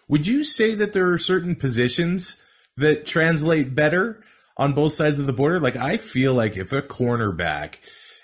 Would 0.08 0.26
you 0.26 0.42
say 0.42 0.74
that 0.74 0.92
there 0.92 1.10
are 1.12 1.18
certain 1.18 1.54
positions 1.54 2.42
that 2.76 3.06
translate 3.06 3.74
better? 3.74 4.20
on 4.58 4.72
both 4.72 4.92
sides 4.92 5.18
of 5.18 5.26
the 5.26 5.32
border. 5.32 5.60
Like 5.60 5.76
I 5.76 5.96
feel 5.96 6.34
like 6.34 6.56
if 6.56 6.72
a 6.72 6.82
cornerback 6.82 7.78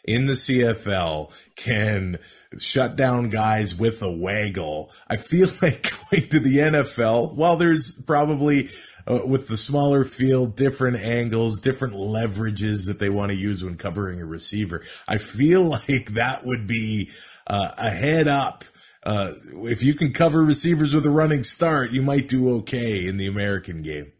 in 0.05 0.27
the 0.27 0.35
CFL 0.35 1.33
can 1.57 2.19
shut 2.59 2.97
down 2.97 3.31
guys 3.31 3.79
with 3.79 4.03
a 4.03 4.11
waggle, 4.11 4.91
I 5.09 5.17
feel 5.17 5.49
like 5.63 5.89
going 6.11 6.29
to 6.29 6.41
the 6.41 6.57
NFL, 6.59 7.37
while 7.37 7.57
there's 7.57 8.03
probably 8.07 8.69
uh, 9.07 9.21
with 9.27 9.49
the 9.49 9.57
smaller 9.57 10.05
field, 10.05 10.57
different 10.57 10.97
angles, 10.97 11.61
different 11.61 11.95
leverages 11.95 12.87
that 12.87 12.99
they 12.99 13.11
want 13.11 13.31
to 13.31 13.37
use 13.37 13.63
when 13.63 13.77
covering 13.77 14.21
a 14.21 14.27
receiver. 14.27 14.83
I 15.09 15.19
feel 15.19 15.63
like 15.71 16.07
that 16.15 16.41
would 16.45 16.67
be 16.67 17.11
uh, 17.47 17.71
a 17.79 17.91
head 17.91 18.29
up. 18.29 18.65
Uh, 19.03 19.33
if 19.53 19.83
you 19.83 19.95
can 19.95 20.13
cover 20.13 20.43
receivers 20.43 20.95
with 20.95 21.05
a 21.05 21.11
running 21.11 21.43
start, 21.43 21.91
you 21.91 22.03
might 22.03 22.29
do 22.29 22.57
okay 22.59 23.07
in 23.07 23.19
the 23.19 23.27
American 23.27 23.83
game. 23.83 24.13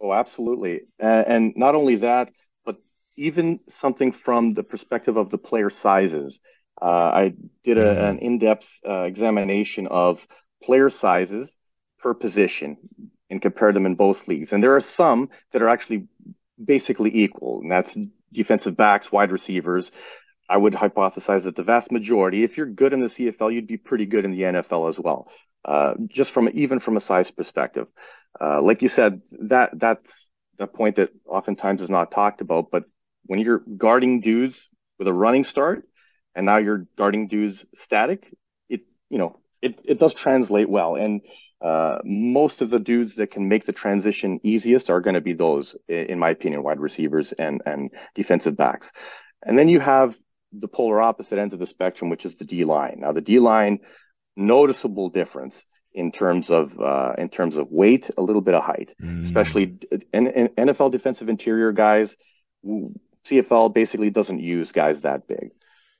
Oh, 0.00 0.12
absolutely. 0.12 0.80
Uh, 1.00 1.24
and 1.26 1.52
not 1.56 1.74
only 1.74 1.96
that, 1.96 2.32
but 2.64 2.76
even 3.16 3.60
something 3.68 4.12
from 4.12 4.52
the 4.52 4.64
perspective 4.64 5.16
of 5.16 5.30
the 5.30 5.38
player 5.38 5.70
sizes. 5.70 6.40
Uh, 6.80 6.86
I 6.86 7.34
did 7.62 7.78
a, 7.78 7.84
mm-hmm. 7.84 8.04
an 8.04 8.18
in-depth 8.18 8.68
uh, 8.88 9.02
examination 9.02 9.86
of 9.86 10.26
player 10.62 10.90
sizes 10.90 11.54
per 12.00 12.14
position 12.14 12.78
and 13.30 13.40
compare 13.40 13.72
them 13.72 13.86
in 13.86 13.94
both 13.94 14.26
leagues. 14.28 14.52
And 14.52 14.62
there 14.62 14.76
are 14.76 14.80
some 14.80 15.30
that 15.52 15.62
are 15.62 15.68
actually 15.68 16.08
basically 16.62 17.22
equal, 17.22 17.60
and 17.62 17.70
that's 17.70 17.96
defensive 18.32 18.76
backs, 18.76 19.10
wide 19.10 19.32
receivers. 19.32 19.90
I 20.48 20.56
would 20.56 20.74
hypothesize 20.74 21.44
that 21.44 21.54
the 21.54 21.62
vast 21.62 21.92
majority, 21.92 22.42
if 22.42 22.56
you're 22.56 22.66
good 22.66 22.92
in 22.92 23.00
the 23.00 23.06
CFL, 23.06 23.54
you'd 23.54 23.68
be 23.68 23.76
pretty 23.76 24.06
good 24.06 24.24
in 24.24 24.32
the 24.32 24.42
NFL 24.42 24.90
as 24.90 24.98
well. 24.98 25.30
Uh, 25.64 25.94
just 26.08 26.32
from 26.32 26.48
even 26.54 26.80
from 26.80 26.96
a 26.96 27.00
size 27.00 27.30
perspective, 27.30 27.86
uh, 28.40 28.60
like 28.60 28.82
you 28.82 28.88
said, 28.88 29.22
that 29.42 29.78
that's 29.78 30.30
the 30.58 30.66
point 30.66 30.96
that 30.96 31.10
oftentimes 31.26 31.82
is 31.82 31.90
not 31.90 32.10
talked 32.10 32.40
about. 32.40 32.70
But 32.70 32.84
when 33.26 33.38
you're 33.38 33.62
guarding 33.76 34.20
dudes 34.20 34.68
with 34.98 35.06
a 35.06 35.12
running 35.12 35.44
start, 35.44 35.86
and 36.34 36.46
now 36.46 36.56
you're 36.56 36.86
guarding 36.96 37.28
dudes 37.28 37.64
static, 37.74 38.34
it 38.68 38.80
you 39.08 39.18
know 39.18 39.38
it 39.62 39.78
it 39.84 39.98
does 39.98 40.14
translate 40.14 40.68
well. 40.68 40.96
And 40.96 41.20
uh, 41.60 41.98
most 42.04 42.62
of 42.62 42.70
the 42.70 42.78
dudes 42.78 43.16
that 43.16 43.30
can 43.30 43.48
make 43.48 43.66
the 43.66 43.72
transition 43.72 44.40
easiest 44.42 44.88
are 44.88 45.00
going 45.00 45.14
to 45.14 45.20
be 45.20 45.34
those, 45.34 45.76
in 45.88 46.18
my 46.18 46.30
opinion, 46.30 46.62
wide 46.62 46.80
receivers 46.80 47.32
and, 47.32 47.62
and 47.66 47.90
defensive 48.14 48.56
backs. 48.56 48.90
And 49.44 49.58
then 49.58 49.68
you 49.68 49.80
have 49.80 50.16
the 50.52 50.68
polar 50.68 51.00
opposite 51.00 51.38
end 51.38 51.52
of 51.52 51.58
the 51.58 51.66
spectrum, 51.66 52.10
which 52.10 52.24
is 52.24 52.36
the 52.36 52.44
D 52.44 52.64
line. 52.64 52.98
Now, 53.00 53.12
the 53.12 53.20
D 53.20 53.38
line, 53.38 53.80
noticeable 54.36 55.10
difference 55.10 55.62
in 55.92 56.12
terms 56.12 56.50
of 56.50 56.78
uh, 56.80 57.14
in 57.18 57.28
terms 57.28 57.56
of 57.56 57.70
weight, 57.70 58.10
a 58.16 58.22
little 58.22 58.42
bit 58.42 58.54
of 58.54 58.62
height, 58.62 58.94
mm. 59.00 59.24
especially 59.24 59.76
in, 60.12 60.26
in 60.28 60.48
NFL 60.48 60.92
defensive 60.92 61.28
interior 61.28 61.72
guys. 61.72 62.16
CFL 63.26 63.74
basically 63.74 64.10
doesn't 64.10 64.40
use 64.40 64.72
guys 64.72 65.02
that 65.02 65.26
big. 65.26 65.50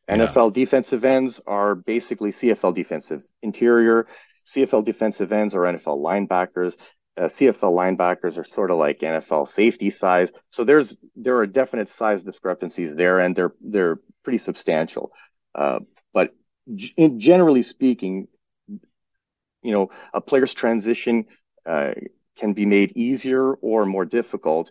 Yeah. 0.08 0.16
NFL 0.16 0.52
defensive 0.52 1.04
ends 1.04 1.40
are 1.46 1.74
basically 1.74 2.32
CFL 2.32 2.74
defensive 2.74 3.22
interior. 3.42 4.06
CFL 4.46 4.85
defensive 4.85 5.33
ends 5.33 5.55
or 5.55 5.61
NFL 5.61 5.98
linebackers. 5.98 6.76
Uh, 7.16 7.24
CFL 7.24 7.74
linebackers 7.74 8.38
are 8.38 8.44
sort 8.44 8.70
of 8.70 8.79
like 8.79 9.00
NFL 9.00 9.50
safety 9.50 9.90
size. 9.90 10.31
So 10.50 10.64
there's 10.64 10.96
there 11.16 11.37
are 11.38 11.46
definite 11.46 11.90
size 11.90 12.22
discrepancies 12.22 12.94
there, 12.94 13.18
and 13.18 13.35
they're 13.35 13.53
they're 13.61 13.98
pretty 14.22 14.38
substantial. 14.38 15.12
Uh, 15.55 15.81
but 16.12 16.35
g- 16.74 16.94
generally 17.16 17.62
speaking, 17.62 18.29
you 18.68 19.72
know, 19.72 19.90
a 20.14 20.20
player's 20.20 20.55
transition 20.55 21.26
uh, 21.66 21.92
can 22.38 22.53
be 22.55 22.64
made 22.64 22.92
easier 22.96 23.53
or 23.55 23.85
more 23.87 24.05
difficult, 24.05 24.70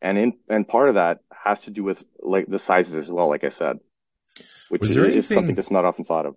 and 0.00 0.16
in 0.16 0.38
and 0.48 0.66
part 0.66 0.88
of 0.88 0.94
that 0.94 1.18
has 1.32 1.60
to 1.62 1.70
do 1.70 1.82
with 1.82 2.02
like 2.20 2.46
the 2.46 2.58
sizes 2.58 2.94
as 2.94 3.10
well. 3.10 3.28
Like 3.28 3.44
I 3.44 3.50
said, 3.50 3.78
which 4.68 4.82
is, 4.82 4.96
anything... 4.96 5.18
is 5.18 5.28
something 5.28 5.54
that's 5.54 5.70
not 5.70 5.84
often 5.84 6.04
thought 6.04 6.26
of. 6.26 6.36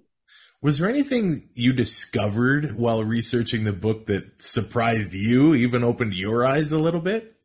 Was 0.61 0.79
there 0.79 0.89
anything 0.89 1.35
you 1.53 1.73
discovered 1.73 2.71
while 2.77 3.03
researching 3.03 3.63
the 3.63 3.73
book 3.73 4.05
that 4.05 4.41
surprised 4.41 5.13
you, 5.13 5.53
even 5.53 5.83
opened 5.83 6.13
your 6.13 6.45
eyes 6.45 6.71
a 6.71 6.79
little 6.79 7.01
bit? 7.01 7.35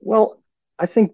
Well, 0.00 0.42
I 0.78 0.86
think 0.86 1.12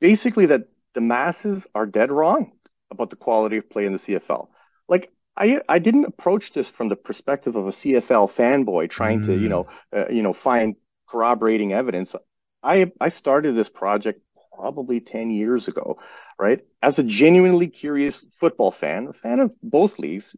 basically 0.00 0.46
that 0.46 0.68
the 0.94 1.00
masses 1.00 1.66
are 1.74 1.86
dead 1.86 2.10
wrong 2.10 2.52
about 2.90 3.10
the 3.10 3.16
quality 3.16 3.58
of 3.58 3.68
play 3.68 3.84
in 3.84 3.92
the 3.92 3.98
CFL. 3.98 4.48
Like 4.88 5.12
I 5.36 5.60
I 5.68 5.78
didn't 5.78 6.06
approach 6.06 6.52
this 6.52 6.70
from 6.70 6.88
the 6.88 6.96
perspective 6.96 7.56
of 7.56 7.66
a 7.66 7.70
CFL 7.70 8.30
fanboy 8.30 8.90
trying 8.90 9.20
mm. 9.20 9.26
to 9.26 9.36
you 9.36 9.48
know 9.48 9.66
uh, 9.94 10.08
you 10.08 10.22
know 10.22 10.32
find 10.32 10.76
corroborating 11.08 11.72
evidence. 11.72 12.14
I 12.62 12.92
I 13.00 13.10
started 13.10 13.54
this 13.54 13.68
project 13.68 14.20
probably 14.56 15.00
10 15.00 15.30
years 15.30 15.68
ago, 15.68 15.98
right? 16.38 16.64
As 16.82 16.98
a 16.98 17.02
genuinely 17.02 17.68
curious 17.68 18.26
football 18.40 18.70
fan, 18.70 19.08
a 19.08 19.12
fan 19.12 19.40
of 19.40 19.54
both 19.62 19.98
leagues, 19.98 20.34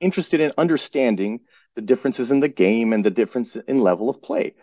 interested 0.00 0.40
in 0.40 0.52
understanding 0.58 1.40
the 1.74 1.82
differences 1.82 2.30
in 2.30 2.40
the 2.40 2.48
game 2.48 2.92
and 2.92 3.04
the 3.04 3.10
difference 3.10 3.56
in 3.56 3.80
level 3.80 4.10
of 4.10 4.22
play. 4.22 4.54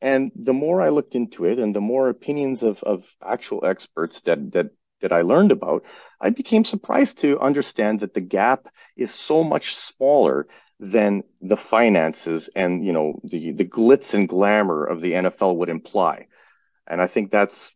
And 0.00 0.30
the 0.36 0.52
more 0.52 0.80
I 0.80 0.90
looked 0.90 1.14
into 1.14 1.44
it 1.44 1.58
and 1.58 1.74
the 1.74 1.80
more 1.80 2.08
opinions 2.08 2.62
of, 2.62 2.82
of 2.82 3.04
actual 3.24 3.64
experts 3.64 4.20
that, 4.22 4.52
that, 4.52 4.70
that 5.00 5.12
I 5.12 5.22
learned 5.22 5.52
about, 5.52 5.84
I 6.20 6.30
became 6.30 6.64
surprised 6.64 7.18
to 7.18 7.40
understand 7.40 8.00
that 8.00 8.14
the 8.14 8.20
gap 8.20 8.68
is 8.96 9.12
so 9.12 9.42
much 9.42 9.74
smaller 9.74 10.46
than 10.80 11.24
the 11.40 11.56
finances 11.56 12.48
and, 12.54 12.84
you 12.84 12.92
know, 12.92 13.20
the, 13.24 13.52
the 13.52 13.64
glitz 13.64 14.14
and 14.14 14.28
glamour 14.28 14.84
of 14.84 15.00
the 15.00 15.12
NFL 15.12 15.56
would 15.56 15.68
imply. 15.68 16.26
And 16.86 17.02
I 17.02 17.08
think 17.08 17.30
that's 17.30 17.72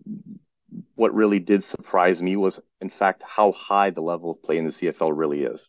what 0.94 1.14
really 1.14 1.38
did 1.38 1.64
surprise 1.64 2.20
me 2.20 2.36
was, 2.36 2.60
in 2.80 2.90
fact, 2.90 3.22
how 3.26 3.52
high 3.52 3.90
the 3.90 4.00
level 4.00 4.30
of 4.30 4.42
play 4.42 4.58
in 4.58 4.66
the 4.66 4.72
CFL 4.72 5.16
really 5.16 5.42
is. 5.42 5.68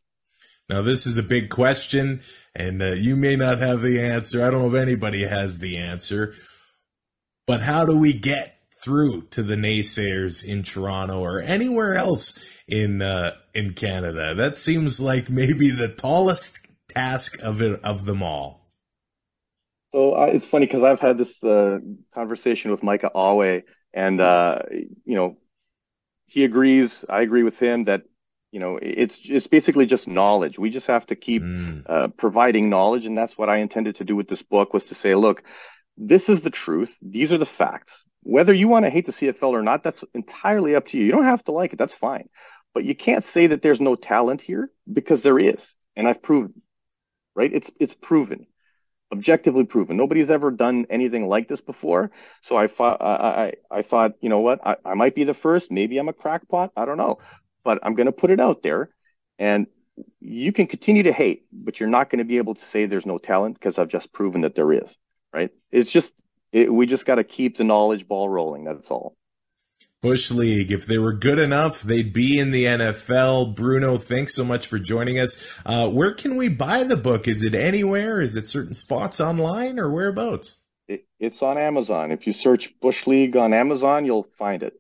Now, 0.70 0.82
this 0.82 1.06
is 1.06 1.18
a 1.18 1.24
big 1.24 1.50
question, 1.50 2.22
and 2.56 2.82
uh, 2.82 2.94
you 2.94 3.16
may 3.16 3.36
not 3.36 3.60
have 3.60 3.82
the 3.82 4.02
answer. 4.02 4.46
I 4.46 4.50
don't 4.50 4.62
know 4.62 4.76
if 4.76 4.82
anybody 4.82 5.28
has 5.28 5.60
the 5.60 5.78
answer. 5.78 6.34
But 7.46 7.62
how 7.62 7.86
do 7.86 8.00
we 8.00 8.14
get 8.14 8.58
through 8.82 9.28
to 9.32 9.44
the 9.44 9.56
naysayers 9.56 10.46
in 10.46 10.64
Toronto 10.64 11.20
or 11.20 11.42
anywhere 11.42 11.96
else 11.96 12.64
in 12.68 13.02
uh, 13.02 13.32
in 13.54 13.74
Canada? 13.74 14.34
That 14.34 14.58
seems 14.58 15.02
like 15.02 15.30
maybe 15.30 15.70
the 15.70 15.94
tallest 15.94 16.66
task 16.90 17.38
of 17.44 17.62
it 17.62 17.80
of 17.84 18.06
them 18.06 18.24
all. 18.24 18.62
So 19.92 20.14
uh, 20.16 20.26
it's 20.28 20.46
funny 20.46 20.66
because 20.66 20.84
I've 20.84 21.00
had 21.00 21.18
this 21.18 21.44
uh, 21.44 21.80
conversation 22.14 22.72
with 22.72 22.82
Micah 22.82 23.12
Awe 23.14 23.62
and, 23.94 24.20
uh, 24.20 24.60
you 24.72 25.16
know, 25.16 25.38
he 26.26 26.44
agrees. 26.44 27.06
I 27.08 27.22
agree 27.22 27.44
with 27.44 27.60
him 27.60 27.86
that, 27.86 28.04
you 28.52 28.60
know, 28.60 28.80
it's, 28.82 29.20
it's 29.24 29.48
basically 29.48 29.86
just 29.86 30.08
knowledge. 30.08 30.58
We 30.58 30.70
just 30.70 30.88
have 30.88 31.06
to 31.08 31.16
keep 31.16 31.44
mm. 31.44 31.84
uh, 31.88 32.08
providing 32.10 32.70
knowledge. 32.70 33.06
And 33.06 33.18
that's 33.18 33.38
what 33.38 33.50
I 33.50 33.58
intended 33.58 33.98
to 33.98 34.04
do 34.04 34.16
with 34.16 34.28
this 34.28 34.42
book 34.42 34.74
was 34.74 34.86
to 34.86 34.96
say, 34.96 35.16
look, 35.16 35.44
this 35.96 36.30
is 36.30 36.42
the 36.42 36.50
truth. 36.50 36.96
These 37.02 37.32
are 37.34 37.38
the 37.38 37.46
facts. 37.46 38.04
Whether 38.24 38.54
you 38.54 38.68
want 38.68 38.86
to 38.86 38.90
hate 38.90 39.06
the 39.06 39.12
CFL 39.12 39.50
or 39.50 39.62
not, 39.62 39.84
that's 39.84 40.04
entirely 40.14 40.76
up 40.76 40.88
to 40.88 40.98
you. 40.98 41.06
You 41.06 41.12
don't 41.12 41.26
have 41.26 41.44
to 41.46 41.52
like 41.52 41.74
it. 41.74 41.80
That's 41.80 41.94
fine. 41.94 42.30
But 42.74 42.86
you 42.86 42.96
can't 42.96 43.26
say 43.26 43.48
that 43.48 43.62
there's 43.62 43.82
no 43.82 43.96
talent 43.96 44.42
here 44.42 44.72
because 44.92 45.22
there 45.22 45.38
is. 45.38 45.76
And 45.96 46.08
I've 46.08 46.24
proven, 46.24 46.62
right? 47.36 47.54
It's, 47.54 47.70
it's 47.80 47.94
proven 47.94 48.48
objectively 49.14 49.64
proven. 49.64 49.96
Nobody's 49.96 50.32
ever 50.32 50.52
done 50.52 50.86
anything 50.90 51.28
like 51.30 51.48
this 51.48 51.62
before. 51.62 52.12
So 52.42 52.58
I 52.58 52.68
thought, 52.68 53.02
I, 53.02 53.54
I, 53.72 53.78
I 53.80 53.82
thought, 53.84 54.14
you 54.20 54.30
know 54.30 54.40
what? 54.40 54.60
I, 54.66 54.76
I 54.84 54.94
might 54.96 55.16
be 55.16 55.24
the 55.24 55.34
first. 55.34 55.72
Maybe 55.72 55.98
I'm 55.98 56.10
a 56.10 56.14
crackpot. 56.14 56.72
I 56.76 56.86
don't 56.86 56.98
know, 56.98 57.20
but 57.64 57.80
I'm 57.84 57.94
going 57.94 58.08
to 58.08 58.12
put 58.12 58.32
it 58.32 58.40
out 58.40 58.64
there 58.64 58.90
and 59.40 59.68
you 60.20 60.52
can 60.52 60.68
continue 60.68 61.04
to 61.04 61.14
hate, 61.14 61.46
but 61.54 61.80
you're 61.80 61.90
not 61.90 62.10
going 62.10 62.20
to 62.20 62.26
be 62.26 62.40
able 62.40 62.56
to 62.56 62.66
say 62.66 62.86
there's 62.86 63.06
no 63.06 63.20
talent 63.20 63.54
because 63.56 63.78
I've 63.78 63.88
just 63.88 64.12
proven 64.12 64.42
that 64.42 64.56
there 64.56 64.74
is, 64.74 64.98
right? 65.32 65.52
It's 65.72 65.92
just, 65.92 66.14
it, 66.52 66.74
we 66.74 66.88
just 66.88 67.06
got 67.06 67.16
to 67.16 67.24
keep 67.24 67.58
the 67.58 67.64
knowledge 67.64 68.08
ball 68.08 68.28
rolling. 68.28 68.64
That's 68.64 68.90
all. 68.90 69.16
Bush 70.04 70.32
League. 70.32 70.70
If 70.70 70.86
they 70.86 70.98
were 70.98 71.14
good 71.14 71.40
enough, 71.40 71.82
they'd 71.82 72.12
be 72.12 72.38
in 72.38 72.52
the 72.52 72.66
NFL. 72.66 73.56
Bruno, 73.56 73.96
thanks 73.96 74.36
so 74.36 74.44
much 74.44 74.68
for 74.68 74.78
joining 74.78 75.18
us. 75.18 75.62
Uh, 75.66 75.90
where 75.90 76.14
can 76.14 76.36
we 76.36 76.50
buy 76.50 76.84
the 76.84 76.98
book? 76.98 77.26
Is 77.26 77.42
it 77.42 77.56
anywhere? 77.56 78.20
Is 78.20 78.36
it 78.36 78.46
certain 78.46 78.74
spots 78.74 79.22
online 79.22 79.80
or 79.80 79.90
whereabouts? 79.90 80.58
It, 80.90 81.08
it's 81.20 81.42
on 81.42 81.58
Amazon. 81.58 82.12
If 82.12 82.28
you 82.28 82.34
search 82.34 82.78
Bush 82.82 83.08
League 83.08 83.38
on 83.38 83.54
Amazon, 83.54 84.06
you'll 84.06 84.28
find 84.38 84.62
it. 84.62 84.74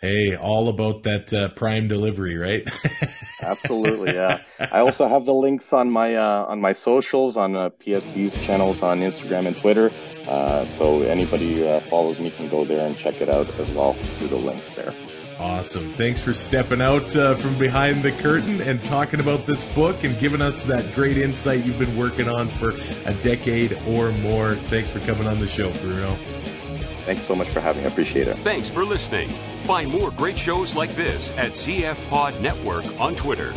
Hey, 0.00 0.36
all 0.36 0.68
about 0.68 1.02
that 1.02 1.32
uh, 1.32 1.48
prime 1.48 1.88
delivery, 1.88 2.36
right? 2.36 2.62
Absolutely, 3.42 4.14
yeah. 4.14 4.42
I 4.60 4.78
also 4.78 5.08
have 5.08 5.24
the 5.24 5.34
links 5.34 5.72
on 5.72 5.90
my 5.90 6.14
uh, 6.14 6.44
on 6.44 6.60
my 6.60 6.72
socials 6.72 7.36
on 7.36 7.56
uh, 7.56 7.70
PSC's 7.70 8.34
channels 8.46 8.80
on 8.80 9.00
Instagram 9.00 9.48
and 9.48 9.56
Twitter. 9.56 9.90
Uh, 10.28 10.66
so 10.66 11.02
anybody 11.02 11.66
uh, 11.66 11.80
follows 11.80 12.20
me 12.20 12.30
can 12.30 12.48
go 12.48 12.64
there 12.64 12.86
and 12.86 12.96
check 12.96 13.20
it 13.20 13.28
out 13.28 13.48
as 13.58 13.68
well 13.72 13.94
through 13.94 14.28
the 14.28 14.36
links 14.36 14.72
there. 14.74 14.94
Awesome. 15.40 15.82
Thanks 15.82 16.22
for 16.22 16.32
stepping 16.32 16.80
out 16.80 17.16
uh, 17.16 17.34
from 17.34 17.58
behind 17.58 18.04
the 18.04 18.12
curtain 18.12 18.60
and 18.60 18.84
talking 18.84 19.18
about 19.18 19.46
this 19.46 19.64
book 19.64 20.04
and 20.04 20.16
giving 20.20 20.42
us 20.42 20.62
that 20.64 20.94
great 20.94 21.16
insight 21.16 21.64
you've 21.64 21.78
been 21.78 21.96
working 21.96 22.28
on 22.28 22.48
for 22.48 22.70
a 23.08 23.14
decade 23.14 23.72
or 23.88 24.12
more. 24.12 24.54
Thanks 24.54 24.92
for 24.92 25.00
coming 25.00 25.26
on 25.26 25.40
the 25.40 25.48
show, 25.48 25.72
Bruno. 25.80 26.16
Thanks 27.08 27.22
so 27.22 27.34
much 27.34 27.48
for 27.48 27.60
having 27.60 27.80
me. 27.80 27.88
I 27.88 27.90
appreciate 27.90 28.28
it. 28.28 28.36
Thanks 28.40 28.68
for 28.68 28.84
listening. 28.84 29.30
Find 29.64 29.90
more 29.90 30.10
great 30.10 30.38
shows 30.38 30.74
like 30.74 30.90
this 30.90 31.30
at 31.38 31.52
CF 31.52 32.06
Pod 32.10 32.38
Network 32.42 32.84
on 33.00 33.16
Twitter. 33.16 33.54